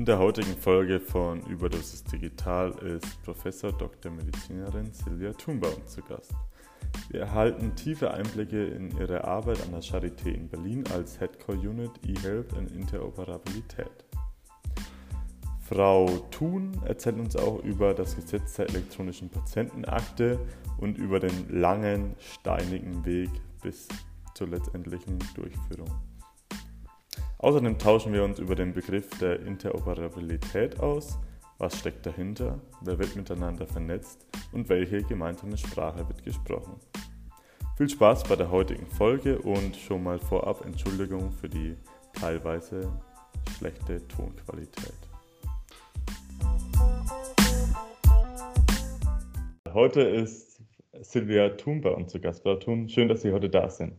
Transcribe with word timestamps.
In 0.00 0.06
der 0.06 0.18
heutigen 0.18 0.56
Folge 0.56 0.98
von 0.98 1.42
Überdosis 1.42 2.02
Digital 2.04 2.70
ist 2.78 3.22
Professor 3.22 3.70
Dr. 3.70 4.10
Medizinerin 4.10 4.90
Silvia 4.94 5.34
Thunbaum 5.34 5.86
zu 5.86 6.00
Gast. 6.00 6.32
Wir 7.10 7.20
erhalten 7.20 7.76
tiefe 7.76 8.10
Einblicke 8.10 8.64
in 8.64 8.96
ihre 8.98 9.24
Arbeit 9.24 9.62
an 9.62 9.72
der 9.72 9.82
Charité 9.82 10.28
in 10.32 10.48
Berlin 10.48 10.84
als 10.94 11.18
Head 11.18 11.38
Core 11.44 11.58
Unit 11.58 11.90
eHealth 12.06 12.54
und 12.54 12.70
Interoperabilität. 12.70 14.06
Frau 15.68 16.06
Thun 16.30 16.80
erzählt 16.86 17.18
uns 17.18 17.36
auch 17.36 17.62
über 17.62 17.92
das 17.92 18.16
Gesetz 18.16 18.54
der 18.54 18.70
elektronischen 18.70 19.28
Patientenakte 19.28 20.38
und 20.78 20.96
über 20.96 21.20
den 21.20 21.50
langen, 21.50 22.14
steinigen 22.18 23.04
Weg 23.04 23.28
bis 23.60 23.86
zur 24.34 24.48
letztendlichen 24.48 25.18
Durchführung. 25.34 25.90
Außerdem 27.42 27.78
tauschen 27.78 28.12
wir 28.12 28.22
uns 28.22 28.38
über 28.38 28.54
den 28.54 28.74
Begriff 28.74 29.08
der 29.18 29.40
Interoperabilität 29.40 30.78
aus, 30.78 31.18
was 31.56 31.78
steckt 31.78 32.04
dahinter, 32.04 32.60
wer 32.82 32.98
wird 32.98 33.16
miteinander 33.16 33.66
vernetzt 33.66 34.26
und 34.52 34.68
welche 34.68 35.02
gemeinsame 35.02 35.56
Sprache 35.56 36.06
wird 36.06 36.22
gesprochen. 36.22 36.78
Viel 37.78 37.88
Spaß 37.88 38.24
bei 38.24 38.36
der 38.36 38.50
heutigen 38.50 38.86
Folge 38.88 39.38
und 39.38 39.74
schon 39.74 40.02
mal 40.02 40.18
vorab 40.18 40.66
Entschuldigung 40.66 41.32
für 41.32 41.48
die 41.48 41.78
teilweise 42.12 42.92
schlechte 43.56 44.06
Tonqualität. 44.06 44.92
Heute 49.72 50.02
ist 50.02 50.60
Silvia 51.00 51.48
Thun 51.48 51.80
bei 51.80 51.90
uns 51.90 52.12
zu 52.12 52.20
Gast. 52.20 52.42
Frau 52.42 52.56
Thun, 52.56 52.90
schön, 52.90 53.08
dass 53.08 53.22
Sie 53.22 53.32
heute 53.32 53.48
da 53.48 53.70
sind. 53.70 53.94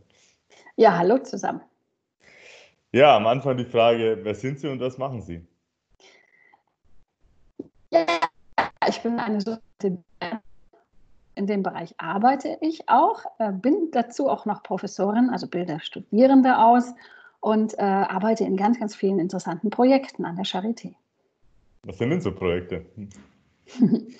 Ja, 0.76 0.96
hallo 0.96 1.18
zusammen. 1.18 1.60
Ja, 2.94 3.16
am 3.16 3.26
Anfang 3.26 3.56
die 3.56 3.64
Frage, 3.64 4.18
wer 4.22 4.34
sind 4.34 4.60
Sie 4.60 4.68
und 4.68 4.78
was 4.80 4.98
machen 4.98 5.22
Sie? 5.22 5.46
Ja, 7.90 8.06
ich 8.86 9.00
bin 9.02 9.18
eine. 9.18 9.60
In 11.34 11.46
dem 11.46 11.62
Bereich 11.62 11.94
arbeite 11.96 12.58
ich 12.60 12.90
auch, 12.90 13.24
äh, 13.38 13.52
bin 13.52 13.88
dazu 13.90 14.28
auch 14.28 14.44
noch 14.44 14.62
Professorin, 14.62 15.30
also 15.30 15.48
bilde 15.48 15.80
Studierende 15.80 16.58
aus 16.58 16.92
und 17.40 17.72
äh, 17.78 17.82
arbeite 17.82 18.44
in 18.44 18.58
ganz, 18.58 18.78
ganz 18.78 18.94
vielen 18.94 19.18
interessanten 19.18 19.70
Projekten 19.70 20.26
an 20.26 20.36
der 20.36 20.44
Charité. 20.44 20.94
Was 21.84 21.96
sind 21.96 22.10
denn 22.10 22.20
so 22.20 22.34
Projekte? 22.34 22.84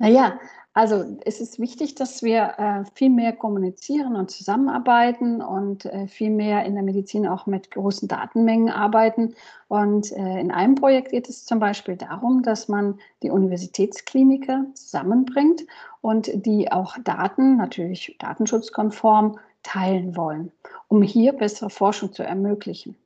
naja, 0.00 0.40
also 0.72 1.04
es 1.26 1.40
ist 1.40 1.58
wichtig, 1.58 1.94
dass 1.94 2.22
wir 2.22 2.54
äh, 2.56 2.84
viel 2.94 3.10
mehr 3.10 3.34
kommunizieren 3.34 4.16
und 4.16 4.30
zusammenarbeiten 4.30 5.42
und 5.42 5.84
äh, 5.84 6.06
viel 6.06 6.30
mehr 6.30 6.64
in 6.64 6.74
der 6.74 6.82
Medizin 6.82 7.26
auch 7.26 7.44
mit 7.46 7.70
großen 7.70 8.08
Datenmengen 8.08 8.70
arbeiten. 8.70 9.34
Und 9.68 10.10
äh, 10.12 10.40
in 10.40 10.50
einem 10.50 10.76
Projekt 10.76 11.10
geht 11.10 11.28
es 11.28 11.44
zum 11.44 11.58
Beispiel 11.58 11.96
darum, 11.96 12.42
dass 12.42 12.68
man 12.68 12.98
die 13.22 13.28
Universitätskliniker 13.28 14.64
zusammenbringt 14.72 15.66
und 16.00 16.30
die 16.46 16.72
auch 16.72 16.96
Daten, 17.04 17.58
natürlich 17.58 18.16
datenschutzkonform, 18.18 19.38
teilen 19.62 20.16
wollen, 20.16 20.50
um 20.88 21.02
hier 21.02 21.34
bessere 21.34 21.68
Forschung 21.68 22.12
zu 22.12 22.22
ermöglichen. 22.22 22.96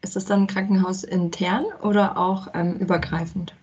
Ist 0.00 0.16
das 0.16 0.24
dann 0.24 0.46
krankenhausintern 0.46 1.66
oder 1.82 2.16
auch 2.16 2.48
ähm, 2.54 2.76
übergreifend? 2.76 3.54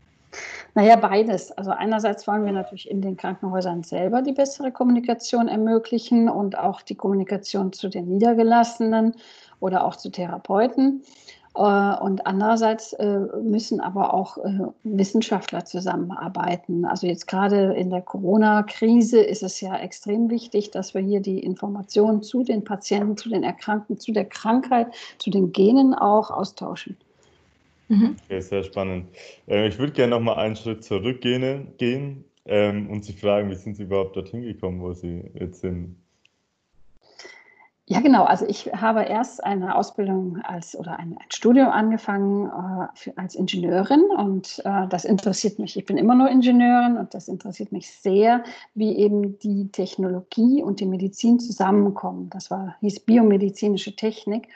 Naja, 0.75 0.95
beides. 0.95 1.51
Also 1.51 1.71
einerseits 1.71 2.27
wollen 2.27 2.45
wir 2.45 2.51
natürlich 2.51 2.89
in 2.89 3.01
den 3.01 3.17
Krankenhäusern 3.17 3.83
selber 3.83 4.21
die 4.21 4.33
bessere 4.33 4.71
Kommunikation 4.71 5.47
ermöglichen 5.47 6.29
und 6.29 6.57
auch 6.57 6.81
die 6.81 6.95
Kommunikation 6.95 7.73
zu 7.73 7.89
den 7.89 8.07
Niedergelassenen 8.07 9.15
oder 9.59 9.85
auch 9.85 9.95
zu 9.95 10.09
Therapeuten. 10.09 11.03
Äh, 11.55 11.61
und 11.61 12.25
andererseits 12.25 12.93
äh, 12.93 13.19
müssen 13.41 13.81
aber 13.81 14.13
auch 14.13 14.37
äh, 14.37 14.59
Wissenschaftler 14.83 15.65
zusammenarbeiten. 15.65 16.85
Also 16.85 17.07
jetzt 17.07 17.27
gerade 17.27 17.73
in 17.73 17.89
der 17.89 18.01
Corona-Krise 18.01 19.19
ist 19.19 19.43
es 19.43 19.59
ja 19.61 19.75
extrem 19.77 20.29
wichtig, 20.29 20.71
dass 20.71 20.93
wir 20.93 21.01
hier 21.01 21.21
die 21.21 21.39
Informationen 21.39 22.21
zu 22.21 22.43
den 22.43 22.63
Patienten, 22.63 23.17
zu 23.17 23.29
den 23.29 23.43
Erkrankten, 23.43 23.97
zu 23.97 24.11
der 24.11 24.25
Krankheit, 24.25 24.93
zu 25.17 25.29
den 25.29 25.51
Genen 25.51 25.93
auch 25.93 26.29
austauschen. 26.29 26.97
Mhm. 27.89 28.15
Okay, 28.23 28.39
sehr 28.39 28.63
spannend. 28.63 29.07
Äh, 29.47 29.67
ich 29.67 29.77
würde 29.77 29.93
gerne 29.93 30.11
noch 30.11 30.21
mal 30.21 30.35
einen 30.35 30.55
Schritt 30.55 30.83
zurückgehen 30.83 31.73
gehen, 31.77 32.23
ähm, 32.45 32.89
und 32.89 33.05
Sie 33.05 33.13
fragen, 33.13 33.49
wie 33.49 33.55
sind 33.55 33.75
Sie 33.75 33.83
überhaupt 33.83 34.15
dorthin 34.15 34.41
gekommen, 34.41 34.81
wo 34.81 34.93
Sie 34.93 35.23
jetzt 35.35 35.61
sind? 35.61 35.95
Ja, 37.85 38.01
genau. 38.01 38.23
Also 38.23 38.45
ich 38.47 38.71
habe 38.73 39.03
erst 39.03 39.43
eine 39.43 39.75
Ausbildung 39.75 40.37
als 40.43 40.77
oder 40.77 40.99
ein, 40.99 41.17
ein 41.17 41.31
Studium 41.31 41.69
angefangen 41.69 42.45
äh, 42.47 42.87
für, 42.93 43.17
als 43.17 43.33
Ingenieurin 43.33 44.03
und 44.15 44.61
äh, 44.63 44.87
das 44.87 45.05
interessiert 45.05 45.57
mich. 45.57 45.75
Ich 45.75 45.85
bin 45.85 45.97
immer 45.97 46.13
nur 46.13 46.29
Ingenieurin 46.29 46.97
und 46.97 47.15
das 47.15 47.27
interessiert 47.27 47.71
mich 47.71 47.91
sehr, 47.91 48.43
wie 48.75 48.95
eben 48.95 49.39
die 49.39 49.71
Technologie 49.71 50.61
und 50.61 50.79
die 50.79 50.85
Medizin 50.85 51.39
zusammenkommen. 51.39 52.29
Das 52.29 52.51
war 52.51 52.75
hieß 52.81 52.99
biomedizinische 53.01 53.95
Technik 53.95 54.47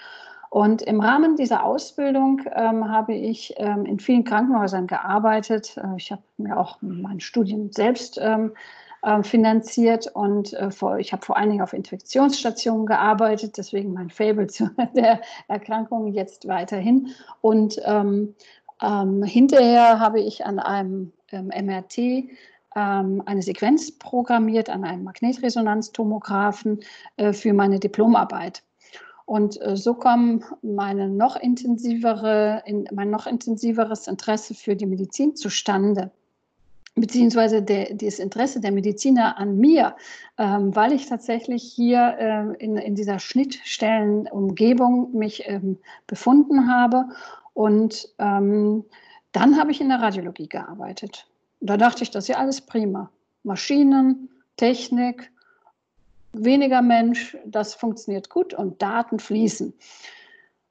und 0.53 0.83
im 0.83 0.99
Rahmen 0.99 1.35
dieser 1.35 1.63
Ausbildung 1.63 2.43
ähm, 2.53 2.87
habe 2.87 3.15
ich 3.15 3.55
ähm, 3.57 3.85
in 3.85 3.99
vielen 3.99 4.23
Krankenhäusern 4.23 4.85
gearbeitet. 4.85 5.75
Äh, 5.77 5.97
ich 5.97 6.11
habe 6.11 6.21
mir 6.37 6.59
auch 6.59 6.77
mein 6.81 7.19
Studium 7.19 7.71
selbst 7.71 8.19
ähm, 8.21 8.53
äh, 9.01 9.23
finanziert 9.23 10.11
und 10.13 10.53
äh, 10.53 10.69
vor, 10.69 10.99
ich 10.99 11.11
habe 11.11 11.25
vor 11.25 11.37
allen 11.37 11.49
Dingen 11.49 11.63
auf 11.63 11.73
Infektionsstationen 11.73 12.85
gearbeitet, 12.85 13.57
deswegen 13.57 13.93
mein 13.93 14.11
Fable 14.11 14.45
zu 14.47 14.69
der 14.95 15.21
Erkrankung 15.47 16.13
jetzt 16.13 16.47
weiterhin. 16.47 17.09
Und 17.41 17.81
ähm, 17.83 18.35
ähm, 18.79 19.23
hinterher 19.23 19.99
habe 19.99 20.21
ich 20.21 20.45
an 20.45 20.59
einem 20.59 21.13
MRT 21.31 21.97
ähm, 21.97 23.23
eine 23.25 23.41
Sequenz 23.41 23.91
programmiert, 23.97 24.69
an 24.69 24.83
einem 24.83 25.03
Magnetresonanztomographen 25.03 26.81
äh, 27.17 27.33
für 27.33 27.53
meine 27.53 27.79
Diplomarbeit. 27.79 28.61
Und 29.25 29.61
äh, 29.61 29.75
so 29.75 29.93
kam 29.93 30.43
meine 30.61 31.09
noch 31.09 31.35
intensivere, 31.35 32.63
in, 32.65 32.87
mein 32.93 33.09
noch 33.09 33.27
intensiveres 33.27 34.07
Interesse 34.07 34.53
für 34.53 34.75
die 34.75 34.85
Medizin 34.85 35.35
zustande 35.35 36.11
beziehungsweise 36.95 37.61
der, 37.61 37.93
das 37.95 38.19
Interesse 38.19 38.59
der 38.61 38.71
Mediziner 38.71 39.37
an 39.37 39.57
mir, 39.57 39.95
ähm, 40.37 40.75
weil 40.75 40.93
ich 40.93 41.07
tatsächlich 41.07 41.63
hier 41.63 42.15
äh, 42.19 42.63
in, 42.63 42.77
in 42.77 42.95
dieser 42.95 43.19
Schnittstellenumgebung 43.19 45.11
mich 45.13 45.43
ähm, 45.47 45.77
befunden 46.07 46.71
habe. 46.71 47.05
Und 47.53 48.09
ähm, 48.19 48.85
dann 49.31 49.57
habe 49.57 49.71
ich 49.71 49.81
in 49.81 49.89
der 49.89 50.01
Radiologie 50.01 50.47
gearbeitet. 50.47 51.27
Da 51.61 51.77
dachte 51.77 52.03
ich, 52.03 52.11
das 52.11 52.25
ist 52.25 52.27
ja 52.29 52.37
alles 52.37 52.61
prima. 52.61 53.09
Maschinen, 53.43 54.29
Technik, 54.57 55.31
weniger 56.33 56.81
Mensch, 56.81 57.37
das 57.45 57.73
funktioniert 57.75 58.29
gut 58.29 58.53
und 58.53 58.81
Daten 58.81 59.19
fließen. 59.19 59.73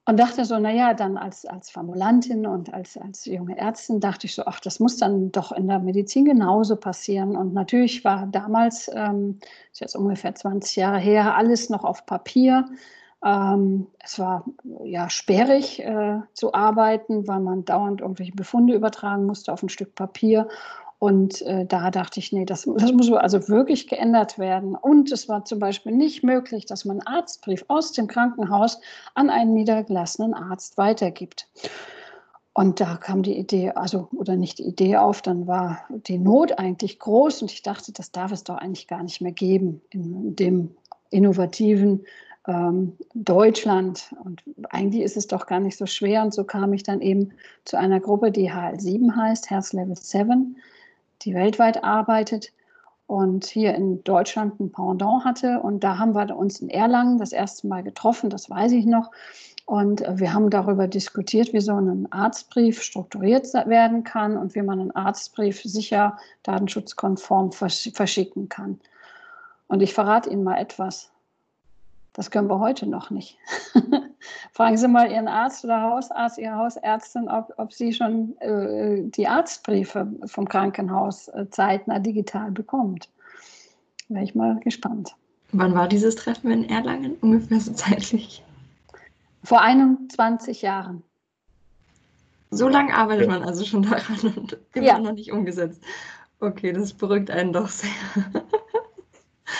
Und 0.04 0.18
dachte 0.18 0.44
so, 0.44 0.58
naja, 0.58 0.94
dann 0.94 1.16
als, 1.16 1.46
als 1.46 1.70
Formulantin 1.70 2.44
und 2.44 2.74
als, 2.74 2.96
als 2.96 3.24
junge 3.24 3.56
Ärztin 3.56 4.00
dachte 4.00 4.26
ich 4.26 4.34
so, 4.34 4.42
ach, 4.46 4.58
das 4.58 4.80
muss 4.80 4.96
dann 4.96 5.30
doch 5.30 5.52
in 5.52 5.68
der 5.68 5.78
Medizin 5.78 6.24
genauso 6.24 6.74
passieren. 6.74 7.36
Und 7.36 7.54
natürlich 7.54 8.04
war 8.04 8.26
damals, 8.26 8.90
ähm, 8.92 9.38
ist 9.72 9.80
jetzt 9.80 9.94
ungefähr 9.94 10.34
20 10.34 10.74
Jahre 10.74 10.98
her, 10.98 11.36
alles 11.36 11.70
noch 11.70 11.84
auf 11.84 12.04
Papier. 12.04 12.66
Ähm, 13.24 13.86
es 14.00 14.18
war 14.18 14.44
ja 14.82 15.08
sperrig 15.08 15.78
äh, 15.78 16.18
zu 16.32 16.52
arbeiten, 16.52 17.28
weil 17.28 17.38
man 17.38 17.64
dauernd 17.64 18.00
irgendwelche 18.00 18.32
Befunde 18.32 18.74
übertragen 18.74 19.26
musste 19.26 19.52
auf 19.52 19.62
ein 19.62 19.68
Stück 19.68 19.94
Papier. 19.94 20.48
Und 21.02 21.42
äh, 21.42 21.66
da 21.66 21.90
dachte 21.90 22.20
ich, 22.20 22.30
nee, 22.30 22.44
das, 22.44 22.62
das 22.76 22.92
muss 22.92 23.10
also 23.10 23.48
wirklich 23.48 23.88
geändert 23.88 24.38
werden. 24.38 24.76
Und 24.76 25.10
es 25.10 25.28
war 25.28 25.44
zum 25.44 25.58
Beispiel 25.58 25.90
nicht 25.90 26.22
möglich, 26.22 26.65
dass 26.65 26.84
man 26.84 27.00
einen 27.00 27.16
Arztbrief 27.16 27.65
aus 27.66 27.91
dem 27.91 28.06
Krankenhaus 28.06 28.80
an 29.16 29.28
einen 29.28 29.53
niedergelassenen 29.53 30.32
Arzt 30.32 30.78
weitergibt. 30.78 31.48
Und 32.53 32.78
da 32.78 32.98
kam 32.98 33.24
die 33.24 33.36
Idee, 33.36 33.71
also 33.71 34.06
oder 34.12 34.36
nicht 34.36 34.60
die 34.60 34.62
Idee 34.62 34.97
auf, 34.97 35.22
dann 35.22 35.48
war 35.48 35.80
die 35.91 36.18
Not 36.18 36.60
eigentlich 36.60 37.00
groß 37.00 37.42
und 37.42 37.50
ich 37.50 37.62
dachte, 37.62 37.91
das 37.91 38.12
darf 38.12 38.30
es 38.30 38.44
doch 38.44 38.59
eigentlich 38.59 38.86
gar 38.86 39.03
nicht 39.03 39.21
mehr 39.21 39.32
geben 39.32 39.82
in 39.91 40.36
dem 40.36 40.77
innovativen 41.10 42.04
ähm, 42.47 42.97
Deutschland. 43.12 44.15
Und 44.22 44.44
eigentlich 44.71 45.03
ist 45.03 45.16
es 45.16 45.27
doch 45.27 45.47
gar 45.47 45.59
nicht 45.59 45.77
so 45.77 45.86
schwer. 45.86 46.22
Und 46.22 46.32
so 46.32 46.44
kam 46.44 46.72
ich 46.72 46.84
dann 46.84 47.00
eben 47.00 47.32
zu 47.65 47.77
einer 47.77 47.98
Gruppe, 47.98 48.30
die 48.30 48.53
HL7 48.53 49.16
heißt, 49.16 49.50
Health 49.50 49.72
Level 49.72 49.97
7 49.97 50.56
die 51.24 51.34
weltweit 51.34 51.84
arbeitet 51.84 52.53
und 53.07 53.45
hier 53.45 53.74
in 53.74 54.03
Deutschland 54.04 54.59
ein 54.60 54.72
Pendant 54.72 55.24
hatte. 55.24 55.60
Und 55.60 55.84
da 55.84 55.98
haben 55.98 56.15
wir 56.15 56.36
uns 56.36 56.60
in 56.60 56.69
Erlangen 56.69 57.19
das 57.19 57.33
erste 57.33 57.66
Mal 57.66 57.83
getroffen, 57.83 58.30
das 58.30 58.48
weiß 58.48 58.72
ich 58.72 58.86
noch. 58.86 59.10
Und 59.65 60.03
wir 60.19 60.34
haben 60.34 60.51
darüber 60.51 60.89
diskutiert, 60.89 61.53
wie 61.53 61.60
so 61.60 61.72
ein 61.72 62.10
Arztbrief 62.10 62.83
strukturiert 62.83 63.53
werden 63.54 64.03
kann 64.03 64.36
und 64.36 64.54
wie 64.54 64.63
man 64.63 64.80
einen 64.80 64.91
Arztbrief 64.91 65.63
sicher 65.63 66.19
datenschutzkonform 66.42 67.53
verschicken 67.53 68.48
kann. 68.48 68.80
Und 69.68 69.80
ich 69.80 69.95
verrate 69.95 70.30
Ihnen 70.30 70.45
mal 70.45 70.59
etwas. 70.59 71.10
Das 72.13 72.30
können 72.30 72.51
wir 72.51 72.59
heute 72.59 72.86
noch 72.86 73.10
nicht. 73.10 73.39
Fragen 74.53 74.77
Sie 74.77 74.89
mal 74.89 75.10
Ihren 75.10 75.28
Arzt 75.28 75.65
oder 75.65 75.83
Hausarzt, 75.83 76.39
Ihre 76.39 76.57
Hausärztin, 76.57 77.28
ob, 77.28 77.53
ob 77.57 77.72
sie 77.72 77.92
schon 77.92 78.36
äh, 78.41 79.03
die 79.04 79.27
Arztbriefe 79.27 80.07
vom 80.27 80.48
Krankenhaus 80.48 81.28
äh, 81.28 81.47
zeitnah 81.51 81.98
digital 81.98 82.51
bekommt. 82.51 83.09
Wäre 84.09 84.24
ich 84.24 84.34
mal 84.34 84.59
gespannt. 84.60 85.15
Wann 85.53 85.74
war 85.74 85.89
dieses 85.89 86.16
Treffen 86.16 86.51
in 86.51 86.69
Erlangen 86.69 87.16
ungefähr 87.21 87.60
so 87.60 87.72
zeitlich? 87.72 88.42
Vor 89.45 89.60
21 89.60 90.63
Jahren. 90.63 91.03
So 92.51 92.68
lange 92.68 92.95
arbeitet 92.95 93.27
ja. 93.27 93.33
man 93.33 93.42
also 93.42 93.65
schon 93.65 93.83
daran 93.83 94.34
und 94.36 94.59
immer 94.75 94.86
ja. 94.86 94.98
noch 94.98 95.13
nicht 95.13 95.33
umgesetzt. 95.33 95.83
Okay, 96.41 96.72
das 96.72 96.92
beruhigt 96.92 97.30
einen 97.30 97.53
doch 97.53 97.68
sehr. 97.68 97.91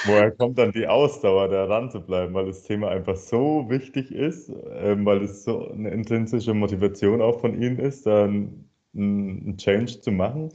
Woher 0.05 0.31
kommt 0.31 0.59
dann 0.59 0.73
die 0.73 0.87
Ausdauer, 0.87 1.49
da 1.49 1.65
ran 1.65 1.91
zu 1.91 2.00
bleiben, 2.00 2.35
weil 2.35 2.47
das 2.47 2.62
Thema 2.62 2.89
einfach 2.89 3.17
so 3.17 3.67
wichtig 3.69 4.11
ist, 4.11 4.50
ähm, 4.71 5.05
weil 5.06 5.23
es 5.23 5.44
so 5.44 5.69
eine 5.69 5.91
intrinsische 5.91 6.55
Motivation 6.55 7.21
auch 7.21 7.41
von 7.41 7.61
Ihnen 7.61 7.79
ist, 7.79 8.06
dann 8.06 8.69
einen 8.94 9.56
Change 9.56 10.00
zu 10.00 10.11
machen? 10.11 10.53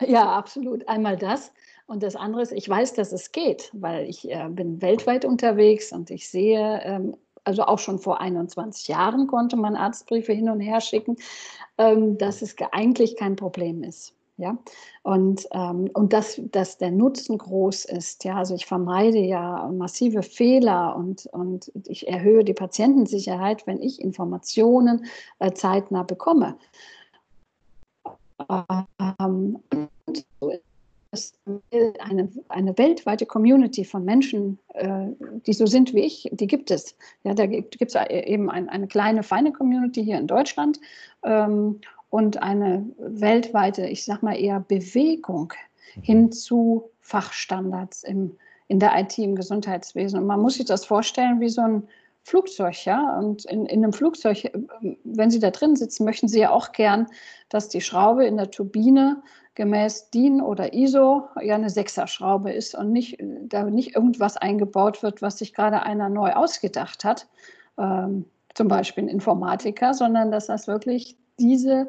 Ja, 0.00 0.36
absolut. 0.36 0.88
Einmal 0.88 1.16
das. 1.16 1.52
Und 1.86 2.02
das 2.02 2.16
andere 2.16 2.42
ist, 2.42 2.52
ich 2.52 2.68
weiß, 2.68 2.94
dass 2.94 3.12
es 3.12 3.32
geht, 3.32 3.70
weil 3.72 4.08
ich 4.08 4.30
äh, 4.30 4.48
bin 4.50 4.80
weltweit 4.82 5.24
unterwegs 5.24 5.92
und 5.92 6.10
ich 6.10 6.28
sehe, 6.28 6.80
ähm, 6.84 7.16
also 7.44 7.62
auch 7.64 7.78
schon 7.78 7.98
vor 7.98 8.20
21 8.20 8.88
Jahren 8.88 9.26
konnte 9.26 9.56
man 9.56 9.74
Arztbriefe 9.74 10.32
hin 10.32 10.50
und 10.50 10.60
her 10.60 10.82
schicken, 10.82 11.16
ähm, 11.78 12.18
dass 12.18 12.42
es 12.42 12.54
eigentlich 12.72 13.16
kein 13.16 13.36
Problem 13.36 13.82
ist. 13.82 14.14
Ja, 14.40 14.56
und, 15.02 15.48
ähm, 15.50 15.90
und 15.94 16.12
dass, 16.12 16.40
dass 16.52 16.78
der 16.78 16.92
Nutzen 16.92 17.38
groß 17.38 17.86
ist. 17.86 18.22
Ja, 18.22 18.36
also 18.36 18.54
ich 18.54 18.66
vermeide 18.66 19.18
ja 19.18 19.68
massive 19.76 20.22
Fehler 20.22 20.94
und, 20.94 21.26
und 21.32 21.72
ich 21.88 22.06
erhöhe 22.06 22.44
die 22.44 22.54
Patientensicherheit, 22.54 23.66
wenn 23.66 23.82
ich 23.82 24.00
Informationen 24.00 25.06
äh, 25.40 25.50
zeitnah 25.52 26.04
bekomme. 26.04 26.56
Ähm, 29.18 29.58
eine, 31.98 32.28
eine 32.48 32.78
weltweite 32.78 33.26
Community 33.26 33.84
von 33.84 34.04
Menschen, 34.04 34.60
äh, 34.74 35.08
die 35.46 35.52
so 35.52 35.66
sind 35.66 35.94
wie 35.94 36.02
ich, 36.02 36.28
die 36.30 36.46
gibt 36.46 36.70
es. 36.70 36.94
Ja, 37.24 37.34
da 37.34 37.46
gibt 37.46 37.76
es 37.80 37.96
eben 38.08 38.50
ein, 38.50 38.68
eine 38.68 38.86
kleine, 38.86 39.24
feine 39.24 39.50
Community 39.50 40.04
hier 40.04 40.18
in 40.18 40.28
Deutschland. 40.28 40.78
Ähm, 41.24 41.80
und 42.10 42.42
eine 42.42 42.86
weltweite, 42.98 43.86
ich 43.86 44.04
sag 44.04 44.22
mal 44.22 44.38
eher 44.38 44.60
Bewegung 44.60 45.52
mhm. 45.96 46.02
hin 46.02 46.32
zu 46.32 46.90
Fachstandards 47.00 48.02
im, 48.02 48.36
in 48.68 48.78
der 48.78 48.98
IT, 48.98 49.18
im 49.18 49.34
Gesundheitswesen. 49.34 50.20
Und 50.20 50.26
man 50.26 50.40
muss 50.40 50.54
sich 50.54 50.66
das 50.66 50.84
vorstellen 50.84 51.40
wie 51.40 51.48
so 51.48 51.62
ein 51.62 51.88
Flugzeug, 52.22 52.84
ja. 52.84 53.18
Und 53.18 53.46
in, 53.46 53.66
in 53.66 53.82
einem 53.82 53.92
Flugzeug, 53.92 54.50
wenn 55.04 55.30
Sie 55.30 55.40
da 55.40 55.50
drin 55.50 55.76
sitzen, 55.76 56.04
möchten 56.04 56.28
Sie 56.28 56.40
ja 56.40 56.50
auch 56.50 56.72
gern, 56.72 57.06
dass 57.48 57.68
die 57.68 57.80
Schraube 57.80 58.26
in 58.26 58.36
der 58.36 58.50
Turbine 58.50 59.22
gemäß 59.54 60.10
DIN 60.10 60.40
oder 60.40 60.72
ISO 60.72 61.28
ja 61.42 61.56
eine 61.56 61.70
Sechserschraube 61.70 62.52
ist 62.52 62.74
und 62.74 62.92
nicht, 62.92 63.18
da 63.20 63.64
nicht 63.64 63.96
irgendwas 63.96 64.36
eingebaut 64.36 65.02
wird, 65.02 65.20
was 65.20 65.38
sich 65.38 65.52
gerade 65.52 65.82
einer 65.82 66.08
neu 66.08 66.32
ausgedacht 66.32 67.04
hat, 67.04 67.26
ähm, 67.76 68.24
zum 68.54 68.68
Beispiel 68.68 69.04
ein 69.04 69.08
Informatiker, 69.08 69.94
sondern 69.94 70.30
dass 70.30 70.46
das 70.46 70.68
wirklich 70.68 71.16
diese 71.38 71.88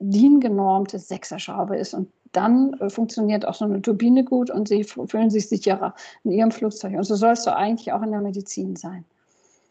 DIN-genormte 0.00 0.98
Sechserschraube 0.98 1.76
ist. 1.76 1.94
Und 1.94 2.08
dann 2.32 2.74
äh, 2.80 2.90
funktioniert 2.90 3.46
auch 3.46 3.54
so 3.54 3.64
eine 3.64 3.80
Turbine 3.82 4.24
gut 4.24 4.50
und 4.50 4.68
sie 4.68 4.84
fühlen 4.84 5.30
sich 5.30 5.48
sicherer 5.48 5.94
in 6.24 6.32
ihrem 6.32 6.50
Flugzeug. 6.50 6.94
Und 6.94 7.04
so 7.04 7.14
soll 7.14 7.32
es 7.32 7.44
doch 7.44 7.54
eigentlich 7.54 7.92
auch 7.92 8.02
in 8.02 8.10
der 8.10 8.20
Medizin 8.20 8.76
sein. 8.76 9.04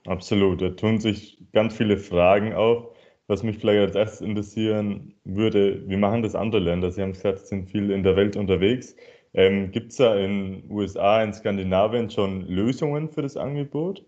Absolut. 0.06 0.62
Da 0.62 0.69
tun 0.69 1.00
sich 1.00 1.38
ganz 1.53 1.75
viele 1.75 1.97
Fragen 1.97 2.53
auf. 2.53 2.94
Was 3.29 3.44
mich 3.44 3.57
vielleicht 3.57 3.88
als 3.88 3.95
erstes 3.95 4.21
interessieren 4.21 5.13
würde, 5.25 5.83
wie 5.89 5.97
machen 5.97 6.23
das 6.23 6.33
andere 6.33 6.62
Länder? 6.62 6.91
Sie 6.91 7.01
haben 7.01 7.12
gesagt, 7.12 7.39
Sie 7.39 7.47
sind 7.47 7.69
viel 7.69 7.91
in 7.91 8.01
der 8.01 8.15
Welt 8.15 8.38
unterwegs. 8.38 8.95
Ähm, 9.33 9.69
Gibt 9.71 9.91
es 9.91 9.97
da 9.97 10.15
in 10.15 10.62
den 10.62 10.71
USA, 10.71 11.21
in 11.21 11.33
Skandinavien 11.33 12.09
schon 12.09 12.47
Lösungen 12.47 13.09
für 13.09 13.21
das 13.21 13.35
Angebot 13.35 14.06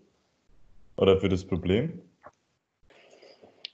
oder 0.96 1.20
für 1.20 1.28
das 1.28 1.44
Problem? 1.44 2.00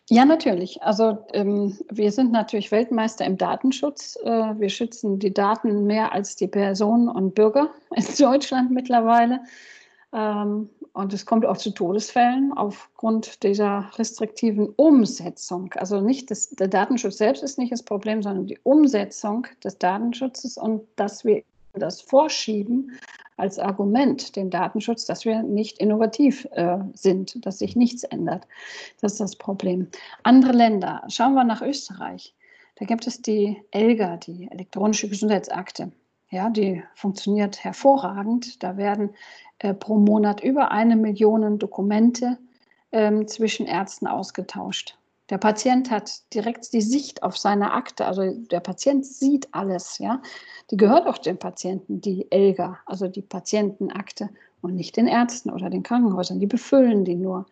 Ja, 0.09 0.25
natürlich. 0.25 0.83
Also 0.83 1.19
ähm, 1.33 1.77
wir 1.91 2.13
sind 2.13 2.31
natürlich 2.31 2.71
Weltmeister 2.71 3.25
im 3.25 3.37
Datenschutz. 3.37 4.17
Äh, 4.23 4.55
wir 4.59 4.69
schützen 4.69 5.19
die 5.19 5.35
Daten 5.35 5.85
mehr 5.85 6.13
als 6.13 6.37
die 6.37 6.47
Personen 6.47 7.09
und 7.09 7.35
Bürger 7.35 7.71
in 7.95 8.05
Deutschland 8.19 8.71
mittlerweile. 8.71 9.41
Ähm, 10.13 10.71
und 10.93 11.13
es 11.13 11.27
kommt 11.27 11.45
auch 11.45 11.57
zu 11.57 11.73
Todesfällen 11.73 12.53
aufgrund 12.55 13.43
dieser 13.43 13.91
restriktiven 13.99 14.69
Umsetzung. 14.77 15.73
Also 15.75 16.01
nicht 16.01 16.31
das, 16.31 16.51
der 16.51 16.69
Datenschutz 16.69 17.19
selbst 17.19 17.43
ist 17.43 17.59
nicht 17.59 17.73
das 17.73 17.83
Problem, 17.83 18.23
sondern 18.23 18.47
die 18.47 18.59
Umsetzung 18.63 19.47
des 19.65 19.77
Datenschutzes 19.79 20.57
und 20.57 20.87
dass 20.95 21.25
wir 21.25 21.43
das 21.75 22.01
vorschieben 22.01 22.93
als 23.37 23.59
Argument, 23.59 24.35
den 24.37 24.51
Datenschutz, 24.51 25.05
dass 25.05 25.25
wir 25.25 25.43
nicht 25.43 25.79
innovativ 25.79 26.47
äh, 26.53 26.79
sind, 26.95 27.45
dass 27.45 27.59
sich 27.59 27.77
nichts 27.77 28.03
ändert. 28.05 28.47
Das 29.01 29.13
ist 29.13 29.21
das 29.21 29.37
Problem. 29.37 29.89
Andere 30.23 30.53
Länder, 30.53 31.03
schauen 31.09 31.35
wir 31.35 31.45
nach 31.45 31.63
Österreich. 31.63 32.35
Da 32.77 32.87
gibt 32.87 33.07
es 33.07 33.23
die 33.23 33.63
ELGA, 33.71 34.17
die 34.19 34.51
elektronische 34.51 35.09
Gesundheitsakte. 35.09 35.93
Ja, 36.31 36.51
die 36.51 36.83
funktioniert 36.95 37.63
hervorragend. 37.63 38.63
Da 38.63 38.77
werden 38.77 39.11
äh, 39.59 39.73
pro 39.75 39.97
Monat 39.97 40.43
über 40.43 40.71
eine 40.71 40.97
Million 40.97 41.59
Dokumente 41.59 42.39
äh, 42.91 43.25
zwischen 43.27 43.67
Ärzten 43.67 44.07
ausgetauscht. 44.07 44.99
Der 45.31 45.39
Patient 45.39 45.91
hat 45.91 46.33
direkt 46.33 46.73
die 46.73 46.81
Sicht 46.81 47.23
auf 47.23 47.37
seine 47.37 47.73
Akte, 47.73 48.07
also 48.07 48.31
der 48.33 48.61
Patient 48.61 49.05
sieht 49.05 49.49
alles, 49.53 49.99
ja. 49.99 50.23
Die 50.71 50.77
gehört 50.77 51.07
auch 51.07 51.19
dem 51.19 51.39
Patienten, 51.39 52.01
die 52.01 52.31
ELGA, 52.31 52.79
also 52.87 53.09
die 53.09 53.23
Patientenakte 53.23 54.31
und 54.61 54.75
nicht 54.75 54.97
den 54.97 55.09
Ärzten 55.09 55.51
oder 55.51 55.69
den 55.69 55.83
Krankenhäusern, 55.83 56.39
die 56.39 56.47
befüllen 56.47 57.05
die 57.05 57.17
nur. 57.17 57.47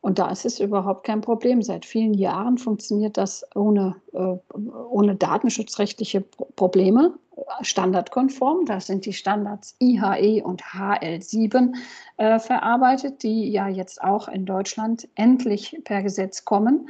Und 0.00 0.18
da 0.18 0.30
ist 0.30 0.46
es 0.46 0.60
überhaupt 0.60 1.04
kein 1.04 1.20
Problem. 1.20 1.62
Seit 1.62 1.84
vielen 1.84 2.14
Jahren 2.14 2.58
funktioniert 2.58 3.16
das 3.16 3.44
ohne, 3.54 3.96
äh, 4.12 4.36
ohne 4.54 5.16
datenschutzrechtliche 5.16 6.20
Probleme, 6.54 7.18
standardkonform. 7.60 8.66
Da 8.66 8.80
sind 8.80 9.06
die 9.06 9.12
Standards 9.12 9.76
IHE 9.80 10.42
und 10.42 10.62
HL7 10.62 11.74
äh, 12.16 12.38
verarbeitet, 12.38 13.22
die 13.22 13.50
ja 13.50 13.68
jetzt 13.68 14.02
auch 14.02 14.28
in 14.28 14.46
Deutschland 14.46 15.08
endlich 15.14 15.78
per 15.84 16.02
Gesetz 16.02 16.44
kommen. 16.44 16.88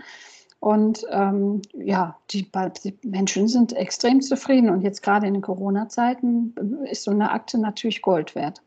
Und 0.60 1.06
ähm, 1.10 1.62
ja, 1.74 2.16
die, 2.30 2.50
die, 2.84 2.98
Menschen 3.02 3.46
sind 3.46 3.72
extrem 3.74 4.20
zufrieden. 4.20 4.70
Und 4.70 4.82
jetzt 4.82 5.02
gerade 5.02 5.26
in 5.26 5.34
den 5.34 5.42
Corona-Zeiten 5.42 6.54
ist 6.90 7.04
so 7.04 7.10
eine 7.10 7.30
Akte 7.30 7.58
natürlich 7.58 8.02
Gold 8.02 8.34
wert. 8.34 8.62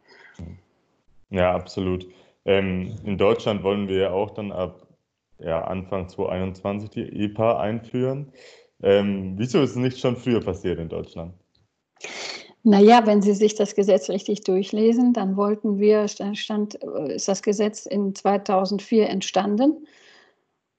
Ja, 1.29 1.53
absolut. 1.53 2.07
Ähm, 2.45 2.95
in 3.03 3.17
Deutschland 3.17 3.63
wollen 3.63 3.87
wir 3.87 3.97
ja 3.97 4.11
auch 4.11 4.31
dann 4.31 4.51
ab 4.51 4.87
ja, 5.39 5.63
Anfang 5.63 6.07
2021 6.09 6.89
die 6.89 7.23
EPA 7.23 7.59
einführen. 7.59 8.31
Ähm, 8.81 9.33
wieso 9.37 9.61
ist 9.61 9.71
es 9.71 9.75
nicht 9.75 9.99
schon 9.99 10.15
früher 10.15 10.39
passiert 10.41 10.79
in 10.79 10.89
Deutschland? 10.89 11.33
Naja, 12.63 13.05
wenn 13.05 13.21
Sie 13.21 13.33
sich 13.33 13.55
das 13.55 13.73
Gesetz 13.73 14.09
richtig 14.09 14.41
durchlesen, 14.41 15.13
dann 15.13 15.37
wollten 15.37 15.79
wir, 15.79 16.07
stand, 16.07 16.75
ist 16.75 17.27
das 17.27 17.41
Gesetz 17.41 17.85
in 17.85 18.13
2004 18.13 19.09
entstanden 19.09 19.87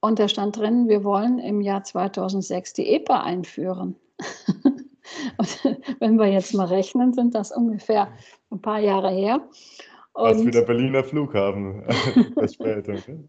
und 0.01 0.19
da 0.19 0.29
stand 0.29 0.57
drin, 0.57 0.89
wir 0.89 1.05
wollen 1.05 1.39
im 1.39 1.61
Jahr 1.61 1.85
2006 1.85 2.73
die 2.73 2.89
EPA 2.95 3.23
einführen. 3.23 3.97
und 5.37 5.79
wenn 6.01 6.19
wir 6.19 6.27
jetzt 6.27 6.55
mal 6.55 6.67
rechnen, 6.67 7.13
sind 7.13 7.35
das 7.35 7.53
ungefähr 7.53 8.09
ein 8.51 8.61
paar 8.63 8.81
Jahre 8.81 9.11
her. 9.11 9.47
Was 10.15 10.45
wie 10.45 10.51
der 10.51 10.63
Berliner 10.63 11.05
Flughafen 11.05 11.85
Verspätung. 12.35 13.29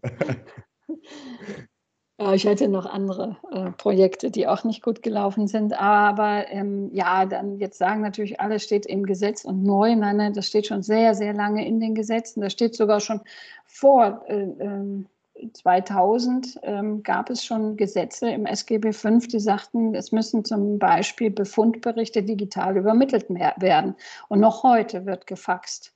ich 2.32 2.46
hatte 2.46 2.68
noch 2.68 2.86
andere 2.86 3.36
äh, 3.50 3.70
Projekte, 3.72 4.30
die 4.30 4.46
auch 4.46 4.64
nicht 4.64 4.82
gut 4.82 5.02
gelaufen 5.02 5.48
sind. 5.48 5.80
Aber 5.80 6.48
ähm, 6.48 6.90
ja, 6.92 7.26
dann 7.26 7.58
jetzt 7.58 7.78
sagen 7.78 8.02
natürlich 8.02 8.40
alle, 8.40 8.60
steht 8.60 8.86
im 8.86 9.04
Gesetz 9.04 9.44
und 9.44 9.62
neu. 9.62 9.96
Nein, 9.96 10.18
nein, 10.18 10.32
das 10.32 10.46
steht 10.46 10.66
schon 10.66 10.82
sehr, 10.82 11.14
sehr 11.14 11.32
lange 11.32 11.66
in 11.66 11.80
den 11.80 11.94
Gesetzen. 11.94 12.40
Das 12.40 12.52
steht 12.52 12.74
sogar 12.74 13.00
schon 13.00 13.20
vor 13.64 14.24
äh, 14.28 14.42
äh, 14.42 15.50
2000 15.54 16.60
ähm, 16.62 17.02
gab 17.02 17.30
es 17.30 17.44
schon 17.44 17.76
Gesetze 17.76 18.30
im 18.30 18.46
SGB 18.46 18.92
V, 18.92 19.18
die 19.18 19.40
sagten, 19.40 19.94
es 19.94 20.12
müssen 20.12 20.44
zum 20.44 20.78
Beispiel 20.78 21.30
Befundberichte 21.30 22.22
digital 22.22 22.76
übermittelt 22.76 23.26
werden. 23.28 23.96
Und 24.28 24.40
noch 24.40 24.62
heute 24.62 25.06
wird 25.06 25.26
gefaxt 25.26 25.92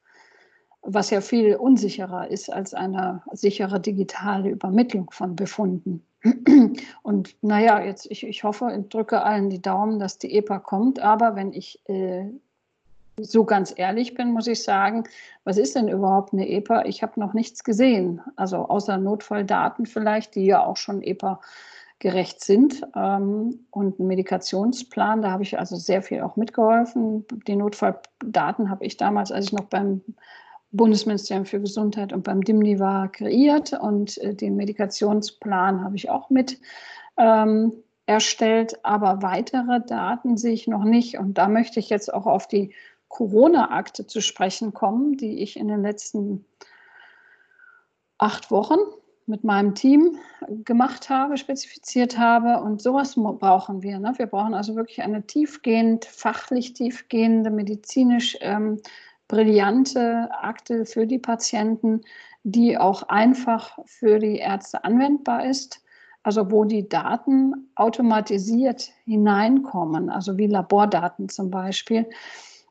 was 0.86 1.10
ja 1.10 1.20
viel 1.20 1.56
unsicherer 1.56 2.30
ist 2.30 2.50
als 2.50 2.72
eine 2.72 3.22
sichere 3.32 3.80
digitale 3.80 4.50
Übermittlung 4.50 5.10
von 5.10 5.34
Befunden. 5.34 6.06
Und 7.02 7.36
naja, 7.42 7.80
jetzt 7.80 8.10
ich, 8.10 8.26
ich 8.26 8.44
hoffe, 8.44 8.74
ich 8.78 8.88
drücke 8.88 9.22
allen 9.22 9.50
die 9.50 9.62
Daumen, 9.62 9.98
dass 9.98 10.18
die 10.18 10.34
EPA 10.34 10.58
kommt. 10.58 11.00
Aber 11.00 11.36
wenn 11.36 11.52
ich 11.52 11.80
äh, 11.88 12.26
so 13.18 13.44
ganz 13.44 13.72
ehrlich 13.76 14.14
bin, 14.14 14.32
muss 14.32 14.46
ich 14.46 14.62
sagen, 14.62 15.04
was 15.44 15.56
ist 15.56 15.76
denn 15.76 15.88
überhaupt 15.88 16.32
eine 16.32 16.48
EPA? 16.48 16.84
Ich 16.84 17.02
habe 17.02 17.18
noch 17.18 17.32
nichts 17.32 17.64
gesehen. 17.64 18.20
Also 18.36 18.58
außer 18.58 18.98
Notfalldaten 18.98 19.86
vielleicht, 19.86 20.34
die 20.34 20.46
ja 20.46 20.64
auch 20.64 20.76
schon 20.76 21.02
EPA 21.02 21.40
gerecht 21.98 22.44
sind. 22.44 22.82
Ähm, 22.94 23.66
und 23.70 23.98
einen 23.98 24.08
Medikationsplan, 24.08 25.22
da 25.22 25.30
habe 25.30 25.42
ich 25.42 25.58
also 25.58 25.76
sehr 25.76 26.02
viel 26.02 26.20
auch 26.20 26.36
mitgeholfen. 26.36 27.24
Die 27.46 27.56
Notfalldaten 27.56 28.70
habe 28.70 28.84
ich 28.84 28.96
damals, 28.96 29.32
als 29.32 29.46
ich 29.46 29.52
noch 29.52 29.64
beim 29.64 30.02
Bundesministerium 30.76 31.46
für 31.46 31.60
Gesundheit 31.60 32.12
und 32.12 32.24
beim 32.24 32.42
DIMNI 32.42 32.78
war, 32.78 33.10
kreiert. 33.10 33.72
Und 33.72 34.18
äh, 34.18 34.34
den 34.34 34.56
Medikationsplan 34.56 35.82
habe 35.82 35.96
ich 35.96 36.10
auch 36.10 36.30
mit 36.30 36.58
ähm, 37.16 37.72
erstellt. 38.06 38.84
Aber 38.84 39.22
weitere 39.22 39.80
Daten 39.84 40.36
sehe 40.36 40.52
ich 40.52 40.66
noch 40.66 40.84
nicht. 40.84 41.18
Und 41.18 41.38
da 41.38 41.48
möchte 41.48 41.80
ich 41.80 41.88
jetzt 41.88 42.12
auch 42.12 42.26
auf 42.26 42.46
die 42.46 42.74
Corona-Akte 43.08 44.06
zu 44.06 44.20
sprechen 44.20 44.74
kommen, 44.74 45.16
die 45.16 45.42
ich 45.42 45.56
in 45.56 45.68
den 45.68 45.82
letzten 45.82 46.44
acht 48.18 48.50
Wochen 48.50 48.78
mit 49.26 49.42
meinem 49.42 49.74
Team 49.74 50.18
gemacht 50.64 51.10
habe, 51.10 51.36
spezifiziert 51.36 52.16
habe. 52.16 52.62
Und 52.62 52.80
sowas 52.80 53.14
brauchen 53.16 53.82
wir. 53.82 53.98
Ne? 53.98 54.12
Wir 54.16 54.26
brauchen 54.26 54.54
also 54.54 54.76
wirklich 54.76 55.02
eine 55.02 55.26
tiefgehend, 55.26 56.04
fachlich 56.04 56.74
tiefgehende, 56.74 57.50
medizinisch 57.50 58.36
ähm, 58.40 58.80
brillante 59.28 60.28
Akte 60.40 60.84
für 60.84 61.06
die 61.06 61.18
Patienten, 61.18 62.02
die 62.44 62.78
auch 62.78 63.02
einfach 63.04 63.78
für 63.84 64.18
die 64.18 64.36
Ärzte 64.36 64.84
anwendbar 64.84 65.44
ist. 65.44 65.82
Also 66.22 66.50
wo 66.50 66.64
die 66.64 66.88
Daten 66.88 67.70
automatisiert 67.76 68.90
hineinkommen, 69.04 70.10
also 70.10 70.36
wie 70.38 70.48
Labordaten 70.48 71.28
zum 71.28 71.50
Beispiel 71.50 72.06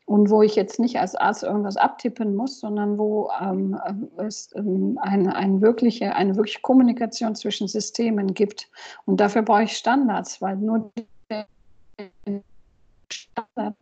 und 0.05 0.29
wo 0.29 0.41
ich 0.41 0.55
jetzt 0.55 0.79
nicht 0.79 0.99
als 0.99 1.15
Arzt 1.15 1.43
irgendwas 1.43 1.77
abtippen 1.77 2.35
muss, 2.35 2.59
sondern 2.59 2.97
wo 2.97 3.31
ähm, 3.41 3.79
es 4.17 4.49
ähm, 4.55 4.99
eine, 5.01 5.35
eine, 5.35 5.61
wirkliche, 5.61 6.15
eine 6.15 6.35
wirkliche 6.35 6.61
Kommunikation 6.61 7.35
zwischen 7.35 7.67
Systemen 7.67 8.33
gibt. 8.33 8.69
Und 9.05 9.19
dafür 9.19 9.41
brauche 9.41 9.63
ich 9.63 9.77
Standards, 9.77 10.41
weil 10.41 10.57
nur 10.57 10.91
der 11.29 11.47
Standard 13.09 13.75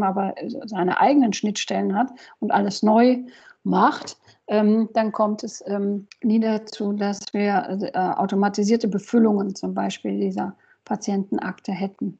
aber 0.00 0.34
seine 0.64 1.00
eigenen 1.00 1.32
Schnittstellen 1.32 1.96
hat 1.96 2.10
und 2.38 2.52
alles 2.52 2.82
neu 2.82 3.18
macht, 3.64 4.16
ähm, 4.46 4.88
dann 4.92 5.12
kommt 5.12 5.44
es 5.44 5.62
ähm, 5.66 6.06
nie 6.22 6.40
dazu, 6.40 6.92
dass 6.92 7.20
wir 7.32 7.78
äh, 7.94 7.98
automatisierte 7.98 8.88
Befüllungen 8.88 9.54
zum 9.54 9.74
Beispiel 9.74 10.18
dieser 10.20 10.54
Patientenakte 10.84 11.72
hätten. 11.72 12.18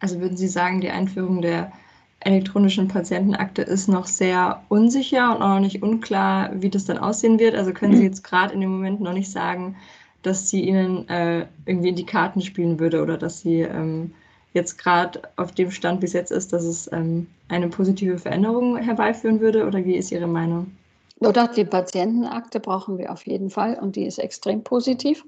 Also 0.00 0.20
würden 0.20 0.36
Sie 0.36 0.48
sagen, 0.48 0.80
die 0.80 0.90
Einführung 0.90 1.40
der 1.40 1.72
elektronischen 2.20 2.88
Patientenakte 2.88 3.62
ist 3.62 3.88
noch 3.88 4.06
sehr 4.06 4.62
unsicher 4.68 5.34
und 5.34 5.42
auch 5.42 5.54
noch 5.54 5.60
nicht 5.60 5.82
unklar, 5.82 6.50
wie 6.54 6.70
das 6.70 6.84
dann 6.84 6.98
aussehen 6.98 7.38
wird. 7.38 7.54
Also 7.54 7.72
können 7.72 7.96
Sie 7.96 8.02
jetzt 8.02 8.24
gerade 8.24 8.52
in 8.52 8.60
dem 8.60 8.70
Moment 8.70 9.00
noch 9.00 9.12
nicht 9.12 9.30
sagen, 9.30 9.76
dass 10.22 10.50
sie 10.50 10.62
Ihnen 10.62 11.08
äh, 11.08 11.46
irgendwie 11.66 11.90
in 11.90 11.96
die 11.96 12.06
Karten 12.06 12.40
spielen 12.40 12.80
würde 12.80 13.00
oder 13.00 13.16
dass 13.16 13.40
sie 13.40 13.60
ähm, 13.60 14.12
jetzt 14.56 14.78
gerade 14.78 15.22
auf 15.36 15.52
dem 15.52 15.70
Stand 15.70 16.00
bis 16.00 16.12
jetzt 16.12 16.32
ist, 16.32 16.52
dass 16.52 16.64
es 16.64 16.90
ähm, 16.92 17.28
eine 17.48 17.68
positive 17.68 18.18
Veränderung 18.18 18.76
herbeiführen 18.76 19.40
würde? 19.40 19.66
Oder 19.66 19.84
wie 19.84 19.94
ist 19.94 20.10
Ihre 20.10 20.26
Meinung? 20.26 20.72
Oder 21.20 21.46
die 21.48 21.64
Patientenakte 21.64 22.58
brauchen 22.58 22.98
wir 22.98 23.12
auf 23.12 23.26
jeden 23.26 23.50
Fall 23.50 23.78
und 23.80 23.94
die 23.94 24.04
ist 24.04 24.18
extrem 24.18 24.64
positiv 24.64 25.24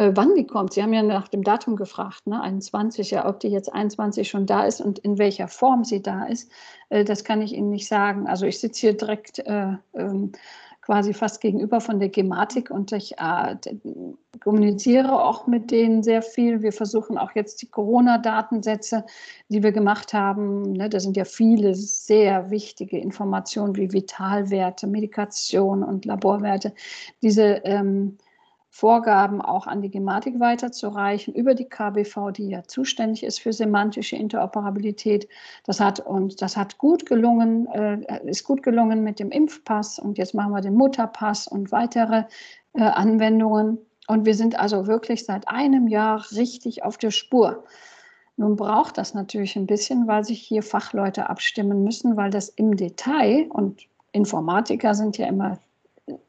äh, 0.00 0.12
wann 0.14 0.34
die 0.34 0.46
kommt. 0.46 0.72
Sie 0.72 0.82
haben 0.82 0.94
ja 0.94 1.02
nach 1.02 1.28
dem 1.28 1.44
Datum 1.44 1.76
gefragt, 1.76 2.26
ne? 2.26 2.40
21, 2.40 3.10
ja, 3.10 3.28
ob 3.28 3.40
die 3.40 3.48
jetzt 3.48 3.72
21 3.72 4.28
schon 4.28 4.46
da 4.46 4.64
ist 4.64 4.80
und 4.80 4.98
in 5.00 5.18
welcher 5.18 5.46
Form 5.46 5.84
sie 5.84 6.02
da 6.02 6.24
ist, 6.24 6.50
äh, 6.88 7.04
das 7.04 7.22
kann 7.22 7.42
ich 7.42 7.52
Ihnen 7.52 7.70
nicht 7.70 7.86
sagen. 7.86 8.26
Also 8.26 8.46
ich 8.46 8.58
sitze 8.60 8.80
hier 8.80 8.96
direkt 8.96 9.40
äh, 9.40 9.74
ähm, 9.94 10.32
quasi 10.90 11.14
fast 11.14 11.40
gegenüber 11.40 11.80
von 11.80 12.00
der 12.00 12.08
Gematik 12.08 12.68
und 12.68 12.90
ich 12.90 13.16
äh, 13.16 13.54
kommuniziere 14.42 15.22
auch 15.22 15.46
mit 15.46 15.70
denen 15.70 16.02
sehr 16.02 16.20
viel. 16.20 16.62
Wir 16.62 16.72
versuchen 16.72 17.16
auch 17.16 17.30
jetzt 17.36 17.62
die 17.62 17.66
Corona-Datensätze, 17.66 19.04
die 19.50 19.62
wir 19.62 19.70
gemacht 19.70 20.12
haben, 20.12 20.72
ne, 20.72 20.88
da 20.88 20.98
sind 20.98 21.16
ja 21.16 21.24
viele 21.24 21.76
sehr 21.76 22.50
wichtige 22.50 22.98
Informationen 22.98 23.76
wie 23.76 23.92
Vitalwerte, 23.92 24.88
Medikation 24.88 25.84
und 25.84 26.06
Laborwerte, 26.06 26.74
diese 27.22 27.60
ähm, 27.62 28.18
Vorgaben 28.80 29.42
auch 29.42 29.66
an 29.66 29.82
die 29.82 29.90
Gematik 29.90 30.40
weiterzureichen 30.40 31.34
über 31.34 31.54
die 31.54 31.66
KBV, 31.66 32.30
die 32.30 32.48
ja 32.48 32.62
zuständig 32.62 33.24
ist 33.24 33.38
für 33.38 33.52
semantische 33.52 34.16
Interoperabilität. 34.16 35.28
Das 35.66 35.80
hat 35.80 36.00
und 36.00 36.40
das 36.40 36.56
hat 36.56 36.78
gut 36.78 37.04
gelungen, 37.04 37.66
äh, 37.66 38.26
ist 38.26 38.42
gut 38.42 38.62
gelungen 38.62 39.04
mit 39.04 39.18
dem 39.18 39.30
Impfpass 39.32 39.98
und 39.98 40.16
jetzt 40.16 40.32
machen 40.32 40.52
wir 40.52 40.62
den 40.62 40.76
Mutterpass 40.76 41.46
und 41.46 41.72
weitere 41.72 42.24
äh, 42.72 42.80
Anwendungen. 42.80 43.76
Und 44.08 44.24
wir 44.24 44.34
sind 44.34 44.58
also 44.58 44.86
wirklich 44.86 45.26
seit 45.26 45.46
einem 45.46 45.86
Jahr 45.86 46.24
richtig 46.32 46.82
auf 46.82 46.96
der 46.96 47.10
Spur. 47.10 47.64
Nun 48.38 48.56
braucht 48.56 48.96
das 48.96 49.12
natürlich 49.12 49.56
ein 49.56 49.66
bisschen, 49.66 50.06
weil 50.06 50.24
sich 50.24 50.40
hier 50.40 50.62
Fachleute 50.62 51.28
abstimmen 51.28 51.84
müssen, 51.84 52.16
weil 52.16 52.30
das 52.30 52.48
im 52.48 52.74
Detail 52.78 53.46
und 53.50 53.82
Informatiker 54.12 54.94
sind 54.94 55.18
ja 55.18 55.26
immer 55.26 55.58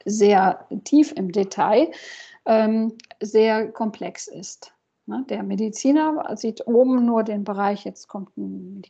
sehr 0.05 0.65
tief 0.83 1.13
im 1.15 1.31
Detail 1.31 1.87
ähm, 2.45 2.97
sehr 3.19 3.71
komplex 3.71 4.27
ist. 4.27 4.73
Ne? 5.05 5.25
Der 5.29 5.43
Mediziner 5.43 6.35
sieht 6.37 6.65
oben 6.67 7.05
nur 7.05 7.23
den 7.23 7.43
Bereich, 7.43 7.85
jetzt 7.85 8.07
kommt 8.07 8.35
ein 8.37 8.81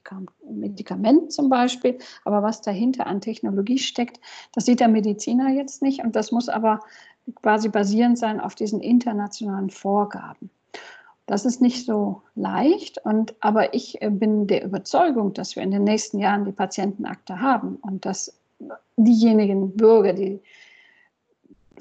Medikament 0.50 1.32
zum 1.32 1.50
Beispiel, 1.50 1.98
aber 2.26 2.44
was 2.44 2.62
dahinter 2.62 3.08
an 3.08 3.22
Technologie 3.22 3.78
steckt, 3.78 4.20
das 4.54 4.66
sieht 4.66 4.80
der 4.80 4.88
Mediziner 4.88 5.50
jetzt 5.50 5.82
nicht 5.82 6.04
und 6.04 6.16
das 6.16 6.32
muss 6.32 6.50
aber 6.50 6.80
quasi 7.42 7.70
basierend 7.70 8.18
sein 8.18 8.40
auf 8.40 8.56
diesen 8.56 8.82
internationalen 8.82 9.70
Vorgaben. 9.70 10.50
Das 11.28 11.46
ist 11.46 11.62
nicht 11.62 11.86
so 11.86 12.24
leicht, 12.36 12.98
und, 13.06 13.36
aber 13.40 13.74
ich 13.74 14.02
äh, 14.02 14.10
bin 14.10 14.48
der 14.48 14.66
Überzeugung, 14.66 15.34
dass 15.34 15.56
wir 15.56 15.64
in 15.64 15.72
den 15.72 15.86
nächsten 15.86 16.20
Jahren 16.20 16.46
die 16.46 16.52
Patientenakte 16.52 17.40
haben 17.40 17.78
und 17.78 18.06
dass 18.06 18.38
diejenigen 18.98 19.78
Bürger, 19.78 20.14
die 20.14 20.42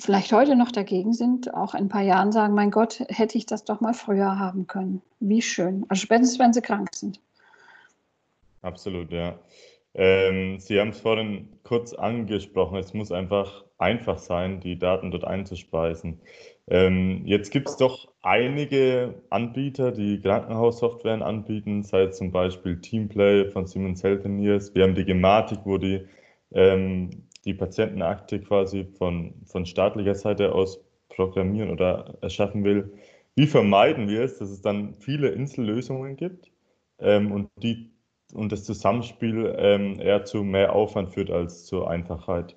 vielleicht 0.01 0.33
heute 0.33 0.57
noch 0.57 0.73
dagegen 0.73 1.13
sind, 1.13 1.55
auch 1.55 1.75
in 1.75 1.85
ein 1.85 1.89
paar 1.89 2.03
Jahren 2.03 2.33
sagen, 2.33 2.55
mein 2.55 2.71
Gott, 2.71 3.01
hätte 3.09 3.39
ich 3.39 3.47
das 3.47 3.65
doch 3.65 3.81
mal 3.81 3.95
früher 3.95 4.39
haben 4.39 4.67
können. 4.67 5.03
Wie 5.21 5.43
schön. 5.43 5.85
Also 5.89 6.03
spätestens, 6.03 6.39
wenn 6.39 6.53
sie 6.53 6.63
krank 6.63 6.95
sind. 6.95 7.21
Absolut, 8.63 9.13
ja. 9.13 9.39
Ähm, 9.95 10.59
sie 10.59 10.79
haben 10.79 10.91
es 10.91 11.01
vorhin 11.01 11.49
kurz 11.65 11.93
angesprochen, 11.93 12.79
es 12.79 12.95
muss 12.95 13.11
einfach 13.11 13.65
einfach 13.79 14.19
sein, 14.19 14.61
die 14.61 14.79
Daten 14.79 15.11
dort 15.11 15.25
einzuspeisen. 15.25 16.21
Ähm, 16.69 17.23
jetzt 17.25 17.51
gibt 17.51 17.69
es 17.69 17.77
doch 17.77 18.09
einige 18.23 19.15
Anbieter, 19.31 19.91
die 19.91 20.21
Krankenhaussoftware 20.21 21.23
anbieten, 21.23 21.83
sei 21.83 22.03
es 22.03 22.19
zum 22.19 22.31
Beispiel 22.31 22.81
Teamplay 22.81 23.51
von 23.51 23.67
Siemens 23.67 24.05
Healthineers. 24.05 24.75
Wir 24.75 24.85
haben 24.85 24.95
die 24.95 25.05
Gematik, 25.05 25.61
wo 25.65 25.79
die 25.79 26.07
ähm, 26.53 27.25
die 27.45 27.55
Patientenakte 27.55 28.41
quasi 28.41 28.85
von, 28.85 29.35
von 29.45 29.67
staatlicher 29.67 30.15
Seite 30.15 30.53
aus 30.53 30.81
programmieren 31.09 31.71
oder 31.71 32.17
erschaffen 32.21 32.65
will, 32.65 32.93
wie 33.35 33.47
vermeiden 33.47 34.09
wir 34.09 34.23
es, 34.23 34.39
dass 34.39 34.51
es 34.51 34.61
dann 34.61 34.95
viele 34.99 35.29
Insellösungen 35.29 36.17
gibt 36.17 36.51
ähm, 36.99 37.33
und, 37.33 37.49
die, 37.63 37.91
und 38.33 38.53
das 38.53 38.65
Zusammenspiel 38.65 39.55
ähm, 39.57 40.01
eher 40.01 40.25
zu 40.25 40.43
mehr 40.43 40.75
Aufwand 40.75 41.15
führt 41.15 41.31
als 41.31 41.65
zur 41.65 41.91
Einfachheit? 41.91 42.57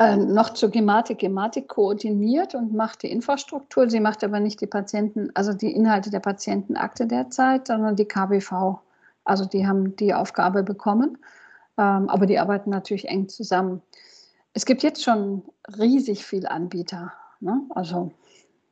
Äh, 0.00 0.16
noch 0.16 0.50
zur 0.50 0.70
Gematik. 0.70 1.18
Gematik 1.18 1.66
koordiniert 1.66 2.54
und 2.54 2.72
macht 2.72 3.02
die 3.02 3.10
Infrastruktur. 3.10 3.90
Sie 3.90 3.98
macht 3.98 4.22
aber 4.22 4.38
nicht 4.38 4.60
die 4.60 4.68
Patienten, 4.68 5.30
also 5.34 5.52
die 5.52 5.72
Inhalte 5.72 6.10
der 6.10 6.20
Patientenakte 6.20 7.06
derzeit, 7.06 7.66
sondern 7.66 7.96
die 7.96 8.04
KBV. 8.04 8.78
Also 9.28 9.44
die 9.44 9.66
haben 9.66 9.96
die 9.96 10.14
Aufgabe 10.14 10.62
bekommen, 10.62 11.18
ähm, 11.76 12.08
aber 12.08 12.26
die 12.26 12.38
arbeiten 12.38 12.70
natürlich 12.70 13.08
eng 13.08 13.28
zusammen. 13.28 13.82
Es 14.54 14.64
gibt 14.64 14.82
jetzt 14.82 15.04
schon 15.04 15.42
riesig 15.78 16.24
viele 16.24 16.50
Anbieter, 16.50 17.12
ne? 17.40 17.60
also 17.70 18.10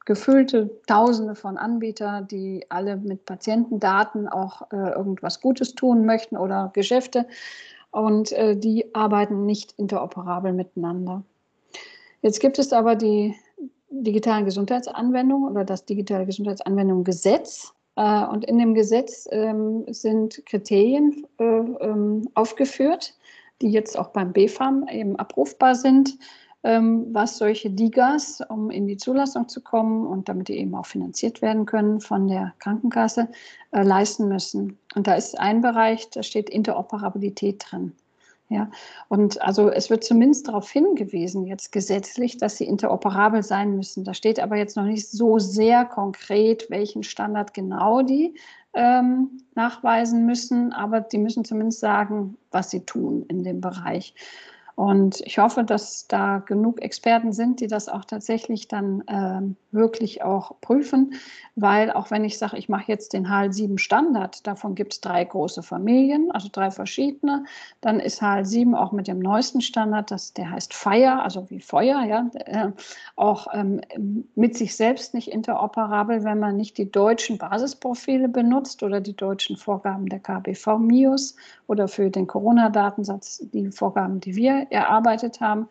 gefüllte 0.04 0.70
Tausende 0.86 1.34
von 1.34 1.58
Anbietern, 1.58 2.28
die 2.28 2.64
alle 2.70 2.96
mit 2.96 3.26
Patientendaten 3.26 4.28
auch 4.28 4.62
äh, 4.72 4.92
irgendwas 4.92 5.40
Gutes 5.40 5.74
tun 5.74 6.06
möchten 6.06 6.36
oder 6.36 6.70
Geschäfte 6.72 7.26
und 7.90 8.32
äh, 8.32 8.56
die 8.56 8.94
arbeiten 8.94 9.46
nicht 9.46 9.72
interoperabel 9.72 10.52
miteinander. 10.52 11.22
Jetzt 12.22 12.40
gibt 12.40 12.58
es 12.58 12.72
aber 12.72 12.94
die 12.94 13.34
digitalen 13.90 14.44
Gesundheitsanwendungen 14.44 15.50
oder 15.50 15.64
das 15.64 15.84
digitale 15.84 16.26
Gesundheitsanwendung 16.26 17.04
Gesetz. 17.04 17.72
Äh, 17.72 17.75
und 18.02 18.44
in 18.44 18.58
dem 18.58 18.74
Gesetz 18.74 19.26
ähm, 19.30 19.84
sind 19.88 20.44
Kriterien 20.46 21.26
äh, 21.38 21.44
ähm, 21.44 22.28
aufgeführt, 22.34 23.14
die 23.62 23.70
jetzt 23.70 23.98
auch 23.98 24.08
beim 24.08 24.32
BFAM 24.32 24.86
eben 24.88 25.16
abrufbar 25.16 25.74
sind, 25.74 26.18
ähm, 26.62 27.06
was 27.12 27.38
solche 27.38 27.70
DIGAs, 27.70 28.42
um 28.48 28.70
in 28.70 28.86
die 28.86 28.96
Zulassung 28.96 29.48
zu 29.48 29.62
kommen 29.62 30.06
und 30.06 30.28
damit 30.28 30.48
die 30.48 30.58
eben 30.58 30.74
auch 30.74 30.86
finanziert 30.86 31.40
werden 31.40 31.64
können 31.64 32.00
von 32.00 32.28
der 32.28 32.52
Krankenkasse, 32.58 33.28
äh, 33.70 33.82
leisten 33.82 34.28
müssen. 34.28 34.78
Und 34.94 35.06
da 35.06 35.14
ist 35.14 35.38
ein 35.38 35.62
Bereich, 35.62 36.10
da 36.10 36.22
steht 36.22 36.50
Interoperabilität 36.50 37.64
drin. 37.66 37.92
Ja, 38.48 38.70
und 39.08 39.42
also 39.42 39.70
es 39.70 39.90
wird 39.90 40.04
zumindest 40.04 40.46
darauf 40.46 40.70
hingewiesen, 40.70 41.46
jetzt 41.46 41.72
gesetzlich, 41.72 42.36
dass 42.36 42.56
sie 42.56 42.64
interoperabel 42.64 43.42
sein 43.42 43.74
müssen. 43.74 44.04
Da 44.04 44.14
steht 44.14 44.38
aber 44.38 44.56
jetzt 44.56 44.76
noch 44.76 44.84
nicht 44.84 45.10
so 45.10 45.40
sehr 45.40 45.84
konkret, 45.84 46.70
welchen 46.70 47.02
Standard 47.02 47.54
genau 47.54 48.02
die 48.02 48.34
ähm, 48.72 49.42
nachweisen 49.56 50.26
müssen, 50.26 50.72
aber 50.72 51.00
die 51.00 51.18
müssen 51.18 51.44
zumindest 51.44 51.80
sagen, 51.80 52.36
was 52.52 52.70
sie 52.70 52.84
tun 52.84 53.24
in 53.28 53.42
dem 53.42 53.60
Bereich. 53.60 54.14
Und 54.76 55.22
ich 55.22 55.38
hoffe, 55.38 55.64
dass 55.64 56.06
da 56.06 56.38
genug 56.38 56.82
Experten 56.82 57.32
sind, 57.32 57.60
die 57.60 57.66
das 57.66 57.88
auch 57.88 58.04
tatsächlich 58.04 58.68
dann 58.68 59.00
äh, 59.08 59.40
wirklich 59.74 60.22
auch 60.22 60.60
prüfen, 60.60 61.14
weil 61.54 61.90
auch 61.90 62.10
wenn 62.10 62.26
ich 62.26 62.36
sage, 62.36 62.58
ich 62.58 62.68
mache 62.68 62.84
jetzt 62.88 63.14
den 63.14 63.26
HAL7 63.26 63.78
Standard, 63.78 64.46
davon 64.46 64.74
gibt 64.74 64.92
es 64.92 65.00
drei 65.00 65.24
große 65.24 65.62
Familien, 65.62 66.30
also 66.30 66.50
drei 66.52 66.70
verschiedene, 66.70 67.44
dann 67.80 68.00
ist 68.00 68.22
HAL7 68.22 68.74
auch 68.74 68.92
mit 68.92 69.08
dem 69.08 69.18
neuesten 69.18 69.62
Standard, 69.62 70.10
das, 70.10 70.34
der 70.34 70.50
heißt 70.50 70.74
FIRE, 70.74 71.22
also 71.22 71.48
wie 71.48 71.60
Feuer, 71.60 72.04
ja, 72.04 72.30
äh, 72.34 72.70
auch 73.16 73.46
ähm, 73.54 73.80
mit 74.34 74.58
sich 74.58 74.76
selbst 74.76 75.14
nicht 75.14 75.28
interoperabel, 75.28 76.22
wenn 76.22 76.38
man 76.38 76.54
nicht 76.54 76.76
die 76.76 76.90
deutschen 76.90 77.38
Basisprofile 77.38 78.28
benutzt 78.28 78.82
oder 78.82 79.00
die 79.00 79.16
deutschen 79.16 79.56
Vorgaben 79.56 80.06
der 80.06 80.20
KBV 80.20 80.76
MIUS 80.78 81.34
oder 81.66 81.88
für 81.88 82.10
den 82.10 82.26
Corona-Datensatz 82.26 83.42
die 83.54 83.70
Vorgaben, 83.70 84.20
die 84.20 84.36
wir 84.36 84.65
erarbeitet 84.70 85.40
haben. 85.40 85.68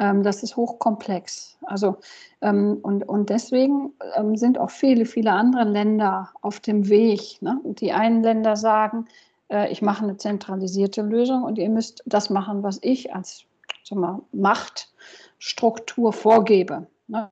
Ähm, 0.00 0.22
das 0.22 0.42
ist 0.42 0.56
hochkomplex. 0.56 1.58
Also, 1.66 1.96
ähm, 2.40 2.78
und, 2.82 3.08
und 3.08 3.28
deswegen 3.30 3.92
ähm, 4.16 4.36
sind 4.36 4.58
auch 4.58 4.70
viele, 4.70 5.04
viele 5.04 5.32
andere 5.32 5.64
Länder 5.64 6.30
auf 6.40 6.60
dem 6.60 6.88
Weg. 6.88 7.40
Ne? 7.42 7.60
Die 7.64 7.92
einen 7.92 8.22
Länder 8.22 8.56
sagen, 8.56 9.06
äh, 9.50 9.70
ich 9.70 9.82
mache 9.82 10.04
eine 10.04 10.16
zentralisierte 10.16 11.02
Lösung 11.02 11.42
und 11.42 11.58
ihr 11.58 11.68
müsst 11.68 12.02
das 12.06 12.30
machen, 12.30 12.62
was 12.62 12.78
ich 12.82 13.14
als 13.14 13.44
mal, 13.90 14.20
Machtstruktur 14.32 16.12
vorgebe. 16.12 16.86
Ne? 17.08 17.28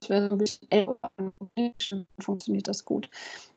Das 0.00 0.10
wäre 0.10 0.30
ein 0.30 0.38
bisschen 0.38 2.06
funktioniert 2.18 2.68
das 2.68 2.84
gut. 2.84 3.08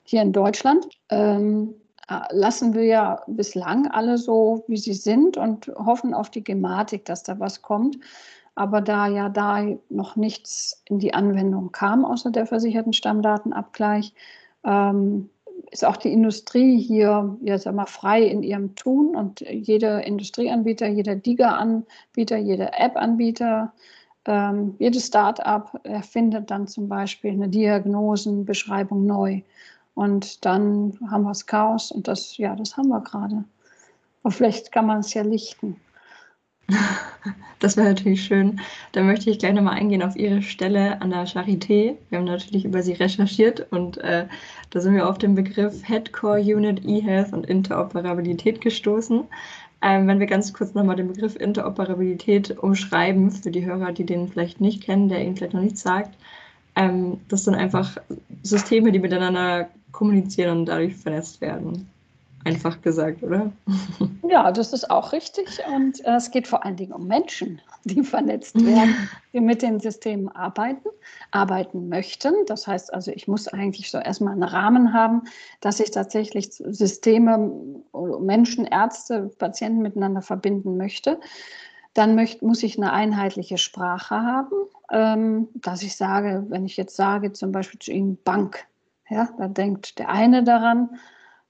Hier 0.04 0.22
in 0.22 0.34
Deutschland 0.34 0.88
ähm, 1.10 1.70
äh, 1.70 1.89
lassen 2.32 2.74
wir 2.74 2.84
ja 2.84 3.24
bislang 3.28 3.88
alle 3.88 4.18
so, 4.18 4.64
wie 4.68 4.78
sie 4.78 4.94
sind 4.94 5.38
und 5.38 5.68
hoffen 5.76 6.14
auf 6.14 6.30
die 6.30 6.44
Gematik, 6.44 7.06
dass 7.06 7.24
da 7.24 7.40
was 7.40 7.62
kommt. 7.62 8.00
Aber 8.56 8.82
da 8.82 9.08
ja 9.08 9.30
da 9.30 9.66
noch 9.90 10.16
nichts 10.16 10.82
in 10.86 11.00
die 11.00 11.14
Anwendung 11.14 11.72
kam, 11.72 12.04
außer 12.04 12.32
der 12.32 12.46
versicherten 12.46 12.94
Stammdatenabgleich, 12.94 14.14
ähm, 14.66 15.30
ist 15.72 15.86
auch 15.86 15.98
die 15.98 16.12
Industrie 16.12 16.80
hier 16.80 17.38
ja, 17.42 17.58
sag 17.58 17.76
mal, 17.76 17.86
frei 17.86 18.24
in 18.24 18.44
ihrem 18.44 18.76
Tun 18.76 19.16
und 19.16 19.42
jeder 19.42 20.06
Industrieanbieter, 20.06 20.88
jeder 20.88 21.16
Diga-Anbieter, 21.16 22.38
jeder 22.38 22.80
App-Anbieter, 22.80 23.72
ähm, 24.26 24.76
jedes 24.80 25.08
Start-up 25.08 25.80
erfindet 25.84 26.52
dann 26.52 26.68
zum 26.68 26.88
Beispiel 26.90 27.32
eine 27.32 27.50
Diagnosenbeschreibung 27.50 29.06
neu. 29.06 29.42
Und 29.94 30.46
dann 30.46 30.98
haben 31.10 31.24
wir 31.24 31.30
das 31.30 31.46
Chaos 31.46 31.92
und 31.92 32.08
das, 32.08 32.38
ja, 32.38 32.56
das 32.56 32.78
haben 32.78 32.90
wir 32.90 33.02
gerade. 33.02 33.44
Aber 34.24 34.32
vielleicht 34.32 34.72
kann 34.72 34.86
man 34.86 35.00
es 35.00 35.14
ja 35.14 35.24
lichten. 35.24 35.76
Das 37.62 37.76
wäre 37.76 37.90
natürlich 37.90 38.24
schön. 38.24 38.62
Da 38.94 39.04
möchte 39.04 39.30
ich 39.30 39.38
gleich 39.38 39.54
nochmal 39.54 39.74
eingehen 39.74 40.02
auf 40.02 40.16
Ihre 40.16 40.42
Stelle 40.42 41.02
an 41.02 41.10
der 41.10 41.28
Charité. 41.28 41.98
Wir 42.08 42.18
haben 42.18 42.26
natürlich 42.26 42.64
über 42.64 42.82
Sie 42.82 42.94
recherchiert 42.94 43.68
und 43.72 43.98
äh, 43.98 44.28
da 44.70 44.80
sind 44.80 44.96
wir 44.96 45.10
auf 45.10 45.18
den 45.18 45.36
Begriff 45.36 45.86
Headcore 45.86 46.40
Unit, 46.40 46.86
eHealth 46.86 47.34
und 47.34 47.46
Interoperabilität 47.48 48.62
gestoßen. 48.62 49.26
Ähm, 49.82 50.08
wenn 50.08 50.20
wir 50.22 50.28
ganz 50.28 50.54
kurz 50.54 50.74
nochmal 50.74 50.96
den 50.96 51.10
Begriff 51.10 51.36
Interoperabilität 51.36 52.58
umschreiben, 52.58 53.32
für 53.32 53.52
die 53.52 53.66
Hörer, 53.66 53.92
die 53.92 54.06
den 54.06 54.30
vielleicht 54.30 54.62
nicht 54.62 54.84
kennen, 54.84 55.10
der 55.10 55.22
Ihnen 55.22 55.36
vielleicht 55.36 55.54
noch 55.54 55.62
nichts 55.62 55.82
sagt, 55.82 56.18
ähm, 56.76 57.20
das 57.28 57.44
sind 57.44 57.56
einfach 57.56 57.98
Systeme, 58.44 58.94
die 58.94 59.00
miteinander 59.00 59.70
kommunizieren 59.92 60.60
und 60.60 60.66
dadurch 60.66 60.96
vernetzt 60.96 61.42
werden. 61.42 61.90
Einfach 62.46 62.82
gesagt, 62.82 63.22
oder? 63.22 63.52
Ja, 64.28 64.52
das 64.52 64.72
ist 64.72 64.90
auch 64.90 65.12
richtig. 65.12 65.60
Und 65.76 66.04
äh, 66.06 66.16
es 66.16 66.32
geht 66.32 66.48
vor 66.48 66.64
allen 66.64 66.78
Dingen 66.78 66.94
um 66.94 67.06
Menschen, 67.06 67.62
die 67.84 68.02
vernetzt 68.02 68.56
werden, 68.56 68.96
die 69.34 69.42
mit 69.42 69.62
den 69.62 69.80
Systemen 69.82 70.30
arbeiten, 70.30 70.88
arbeiten 71.32 71.90
möchten. 71.90 72.34
Das 72.48 72.66
heißt 72.66 72.94
also, 72.94 73.12
ich 73.12 73.28
muss 73.28 73.50
eigentlich 73.50 73.92
so 73.92 73.98
erstmal 73.98 74.34
einen 74.34 74.44
Rahmen 74.44 74.94
haben, 74.94 75.24
dass 75.60 75.82
ich 75.82 75.92
tatsächlich 75.92 76.50
Systeme, 76.54 77.52
Menschen, 78.22 78.66
Ärzte, 78.66 79.32
Patienten 79.38 79.82
miteinander 79.82 80.22
verbinden 80.22 80.78
möchte. 80.78 81.20
Dann 81.94 82.16
möcht, 82.16 82.42
muss 82.42 82.64
ich 82.64 82.78
eine 82.78 82.94
einheitliche 82.94 83.58
Sprache 83.58 84.16
haben, 84.16 84.56
ähm, 84.92 85.50
dass 85.56 85.84
ich 85.84 85.98
sage, 85.98 86.46
wenn 86.48 86.66
ich 86.66 86.78
jetzt 86.78 86.96
sage, 86.96 87.34
zum 87.34 87.52
Beispiel 87.52 87.80
zu 87.80 87.92
Ihnen 87.92 88.18
Bank, 88.24 88.66
ja, 89.10 89.30
da 89.38 89.48
denkt 89.48 90.00
der 90.00 90.10
eine 90.10 90.44
daran, 90.44 91.00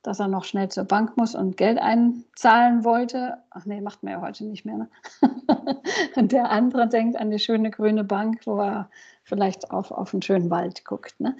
dass 0.01 0.19
er 0.19 0.27
noch 0.27 0.45
schnell 0.45 0.69
zur 0.69 0.85
Bank 0.85 1.17
muss 1.17 1.35
und 1.35 1.57
Geld 1.57 1.77
einzahlen 1.77 2.83
wollte. 2.83 3.37
Ach 3.51 3.65
nee, 3.65 3.81
macht 3.81 4.01
man 4.01 4.13
ja 4.13 4.21
heute 4.21 4.45
nicht 4.45 4.65
mehr. 4.65 4.77
Ne? 4.77 4.89
und 6.15 6.31
der 6.31 6.49
andere 6.51 6.87
denkt 6.87 7.17
an 7.17 7.31
die 7.31 7.39
schöne 7.39 7.69
grüne 7.69 8.03
Bank, 8.03 8.41
wo 8.45 8.59
er 8.59 8.89
vielleicht 9.23 9.71
auf, 9.71 9.91
auf 9.91 10.13
einen 10.13 10.21
schönen 10.21 10.49
Wald 10.49 10.85
guckt. 10.85 11.19
Ne? 11.19 11.35